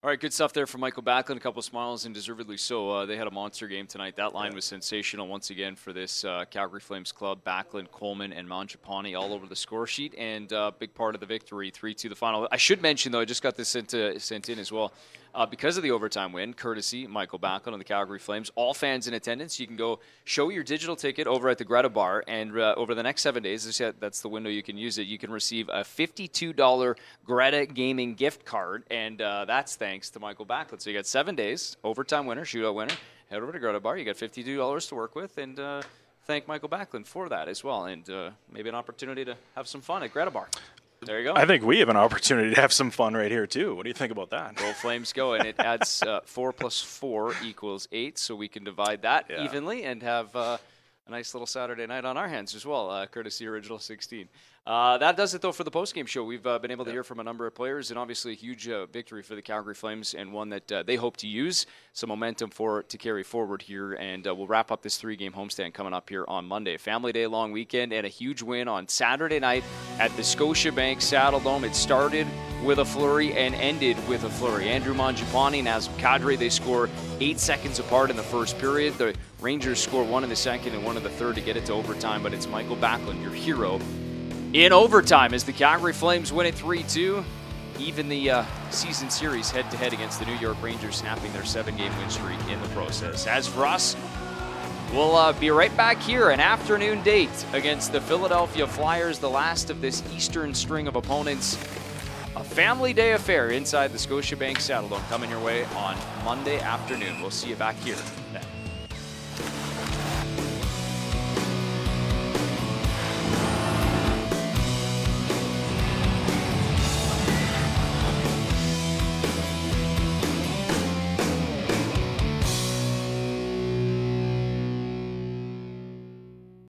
All 0.04 0.10
right, 0.10 0.20
good 0.20 0.32
stuff 0.32 0.52
there 0.52 0.68
from 0.68 0.82
Michael 0.82 1.02
Backlund. 1.02 1.36
A 1.36 1.40
couple 1.40 1.58
of 1.58 1.64
smiles 1.64 2.04
and 2.04 2.14
deservedly 2.14 2.56
so. 2.56 2.90
Uh, 2.90 3.06
they 3.06 3.16
had 3.16 3.26
a 3.26 3.30
monster 3.30 3.66
game 3.66 3.88
tonight. 3.88 4.14
That 4.14 4.34
line 4.34 4.54
was 4.54 4.64
sensational 4.64 5.26
once 5.26 5.50
again 5.50 5.74
for 5.74 5.92
this 5.92 6.24
uh, 6.24 6.44
Calgary 6.48 6.78
Flames 6.78 7.10
club. 7.10 7.42
Backlund, 7.44 7.90
Coleman, 7.90 8.32
and 8.32 8.48
Mangiapane 8.48 9.18
all 9.18 9.32
over 9.32 9.48
the 9.48 9.56
score 9.56 9.88
sheet, 9.88 10.14
and 10.16 10.52
uh, 10.52 10.70
big 10.78 10.94
part 10.94 11.16
of 11.16 11.20
the 11.20 11.26
victory, 11.26 11.70
three 11.70 11.92
to 11.94 12.08
the 12.08 12.14
final. 12.14 12.46
I 12.52 12.56
should 12.56 12.82
mention 12.82 13.10
though, 13.10 13.18
I 13.18 13.24
just 13.24 13.42
got 13.42 13.56
this 13.56 13.68
sent, 13.68 13.88
to, 13.88 14.20
sent 14.20 14.48
in 14.48 14.60
as 14.60 14.70
well. 14.70 14.92
Uh, 15.36 15.44
because 15.44 15.76
of 15.76 15.82
the 15.82 15.90
overtime 15.90 16.32
win, 16.32 16.54
courtesy 16.54 17.06
Michael 17.06 17.38
Backlund 17.38 17.74
on 17.74 17.78
the 17.78 17.84
Calgary 17.84 18.18
Flames. 18.18 18.50
All 18.54 18.72
fans 18.72 19.06
in 19.06 19.12
attendance, 19.12 19.60
you 19.60 19.66
can 19.66 19.76
go 19.76 20.00
show 20.24 20.48
your 20.48 20.64
digital 20.64 20.96
ticket 20.96 21.26
over 21.26 21.50
at 21.50 21.58
the 21.58 21.64
Greta 21.64 21.90
Bar, 21.90 22.24
and 22.26 22.58
uh, 22.58 22.72
over 22.78 22.94
the 22.94 23.02
next 23.02 23.20
seven 23.20 23.42
days, 23.42 23.82
that's 24.00 24.22
the 24.22 24.30
window 24.30 24.48
you 24.48 24.62
can 24.62 24.78
use 24.78 24.96
it. 24.96 25.02
You 25.02 25.18
can 25.18 25.30
receive 25.30 25.68
a 25.68 25.82
$52 25.82 26.96
Greta 27.26 27.66
Gaming 27.66 28.14
gift 28.14 28.46
card, 28.46 28.84
and 28.90 29.20
uh, 29.20 29.44
that's 29.44 29.76
thanks 29.76 30.08
to 30.10 30.20
Michael 30.20 30.46
Backlund. 30.46 30.80
So 30.80 30.88
you 30.88 30.96
got 30.96 31.04
seven 31.04 31.34
days, 31.34 31.76
overtime 31.84 32.24
winner, 32.24 32.46
shootout 32.46 32.74
winner. 32.74 32.94
Head 33.28 33.42
over 33.42 33.52
to 33.52 33.58
Greta 33.58 33.78
Bar. 33.78 33.98
You 33.98 34.06
got 34.06 34.16
$52 34.16 34.88
to 34.88 34.94
work 34.94 35.14
with, 35.14 35.36
and 35.36 35.60
uh, 35.60 35.82
thank 36.24 36.48
Michael 36.48 36.70
Backlund 36.70 37.06
for 37.06 37.28
that 37.28 37.46
as 37.46 37.62
well, 37.62 37.84
and 37.84 38.08
uh, 38.08 38.30
maybe 38.50 38.70
an 38.70 38.74
opportunity 38.74 39.22
to 39.26 39.36
have 39.54 39.68
some 39.68 39.82
fun 39.82 40.02
at 40.02 40.14
Greta 40.14 40.30
Bar. 40.30 40.48
There 41.06 41.18
you 41.18 41.24
go. 41.24 41.34
I 41.34 41.46
think 41.46 41.62
we 41.64 41.78
have 41.78 41.88
an 41.88 41.96
opportunity 41.96 42.54
to 42.54 42.60
have 42.60 42.72
some 42.72 42.90
fun 42.90 43.14
right 43.14 43.30
here 43.30 43.46
too. 43.46 43.74
What 43.74 43.84
do 43.84 43.88
you 43.88 43.94
think 43.94 44.12
about 44.12 44.30
that? 44.30 44.56
Well, 44.60 44.72
flames 44.74 45.12
go, 45.12 45.34
and 45.34 45.46
it 45.46 45.54
adds 45.58 46.02
uh, 46.02 46.20
four 46.24 46.52
plus 46.52 46.80
four 46.82 47.32
equals 47.44 47.88
eight, 47.92 48.18
so 48.18 48.34
we 48.34 48.48
can 48.48 48.64
divide 48.64 49.02
that 49.02 49.26
Yeah. 49.30 49.44
evenly 49.44 49.84
and 49.84 50.02
have 50.02 50.34
uh, 50.36 50.58
a 51.06 51.10
nice 51.10 51.32
little 51.34 51.46
Saturday 51.46 51.86
night 51.86 52.04
on 52.04 52.16
our 52.16 52.28
hands 52.28 52.54
as 52.54 52.66
well, 52.66 52.90
uh, 52.90 53.06
courtesy 53.06 53.46
Original 53.46 53.78
16. 53.78 54.28
Uh, 54.66 54.98
that 54.98 55.16
does 55.16 55.32
it 55.32 55.40
though 55.40 55.52
for 55.52 55.62
the 55.62 55.70
postgame 55.70 56.08
show. 56.08 56.24
We've 56.24 56.44
uh, 56.44 56.58
been 56.58 56.72
able 56.72 56.84
to 56.86 56.90
hear 56.90 57.04
from 57.04 57.20
a 57.20 57.22
number 57.22 57.46
of 57.46 57.54
players, 57.54 57.90
and 57.90 57.98
obviously 57.98 58.32
a 58.32 58.34
huge 58.34 58.68
uh, 58.68 58.86
victory 58.86 59.22
for 59.22 59.36
the 59.36 59.42
Calgary 59.42 59.74
Flames, 59.74 60.12
and 60.12 60.32
one 60.32 60.48
that 60.48 60.72
uh, 60.72 60.82
they 60.82 60.96
hope 60.96 61.16
to 61.18 61.28
use 61.28 61.66
some 61.92 62.08
momentum 62.08 62.50
for 62.50 62.82
to 62.82 62.98
carry 62.98 63.22
forward 63.22 63.62
here. 63.62 63.92
And 63.92 64.26
uh, 64.26 64.34
we'll 64.34 64.48
wrap 64.48 64.72
up 64.72 64.82
this 64.82 64.96
three-game 64.96 65.32
homestand 65.32 65.72
coming 65.72 65.92
up 65.92 66.08
here 66.08 66.24
on 66.26 66.46
Monday. 66.46 66.76
Family 66.78 67.12
Day 67.12 67.28
long 67.28 67.52
weekend, 67.52 67.92
and 67.92 68.04
a 68.04 68.08
huge 68.08 68.42
win 68.42 68.66
on 68.66 68.88
Saturday 68.88 69.38
night 69.38 69.62
at 70.00 70.10
the 70.16 70.22
Scotiabank 70.22 71.00
Saddle 71.00 71.38
Dome. 71.38 71.62
It 71.62 71.76
started 71.76 72.26
with 72.64 72.78
a 72.78 72.84
flurry 72.84 73.34
and 73.34 73.54
ended 73.54 73.96
with 74.08 74.24
a 74.24 74.30
flurry. 74.30 74.68
Andrew 74.68 74.94
Mangiapane 74.94 75.60
and 75.60 75.68
Nazem 75.68 75.96
Kadri, 75.98 76.36
they 76.36 76.48
score 76.48 76.90
eight 77.20 77.38
seconds 77.38 77.78
apart 77.78 78.10
in 78.10 78.16
the 78.16 78.22
first 78.24 78.58
period. 78.58 78.94
The 78.94 79.14
Rangers 79.40 79.80
score 79.80 80.02
one 80.02 80.24
in 80.24 80.28
the 80.28 80.34
second 80.34 80.74
and 80.74 80.84
one 80.84 80.96
in 80.96 81.04
the 81.04 81.10
third 81.10 81.36
to 81.36 81.40
get 81.40 81.56
it 81.56 81.66
to 81.66 81.72
overtime, 81.72 82.24
but 82.24 82.34
it's 82.34 82.48
Michael 82.48 82.76
Backlund, 82.76 83.22
your 83.22 83.30
hero, 83.30 83.78
in 84.64 84.72
overtime 84.72 85.34
as 85.34 85.44
the 85.44 85.52
Calgary 85.52 85.92
Flames 85.92 86.32
win 86.32 86.46
it 86.46 86.54
3 86.54 86.82
2. 86.82 87.22
Even 87.78 88.08
the 88.08 88.30
uh, 88.30 88.44
season 88.70 89.10
series 89.10 89.50
head 89.50 89.70
to 89.70 89.76
head 89.76 89.92
against 89.92 90.18
the 90.18 90.24
New 90.24 90.36
York 90.36 90.56
Rangers, 90.62 90.96
snapping 90.96 91.30
their 91.34 91.44
seven 91.44 91.76
game 91.76 91.94
win 91.98 92.08
streak 92.08 92.40
in 92.48 92.60
the 92.62 92.68
process. 92.68 93.26
As 93.26 93.46
for 93.46 93.66
us, 93.66 93.94
we'll 94.94 95.14
uh, 95.14 95.34
be 95.34 95.50
right 95.50 95.76
back 95.76 96.00
here, 96.00 96.30
an 96.30 96.40
afternoon 96.40 97.02
date 97.02 97.44
against 97.52 97.92
the 97.92 98.00
Philadelphia 98.00 98.66
Flyers, 98.66 99.18
the 99.18 99.28
last 99.28 99.68
of 99.68 99.82
this 99.82 100.02
Eastern 100.14 100.54
string 100.54 100.88
of 100.88 100.96
opponents. 100.96 101.56
A 102.34 102.44
family 102.44 102.94
day 102.94 103.12
affair 103.12 103.50
inside 103.50 103.92
the 103.92 103.98
Scotiabank 103.98 104.56
Saddledome 104.56 105.06
coming 105.10 105.28
your 105.28 105.40
way 105.40 105.64
on 105.76 105.98
Monday 106.24 106.60
afternoon. 106.60 107.20
We'll 107.20 107.30
see 107.30 107.50
you 107.50 107.56
back 107.56 107.76
here 107.76 107.96
then. 108.32 108.45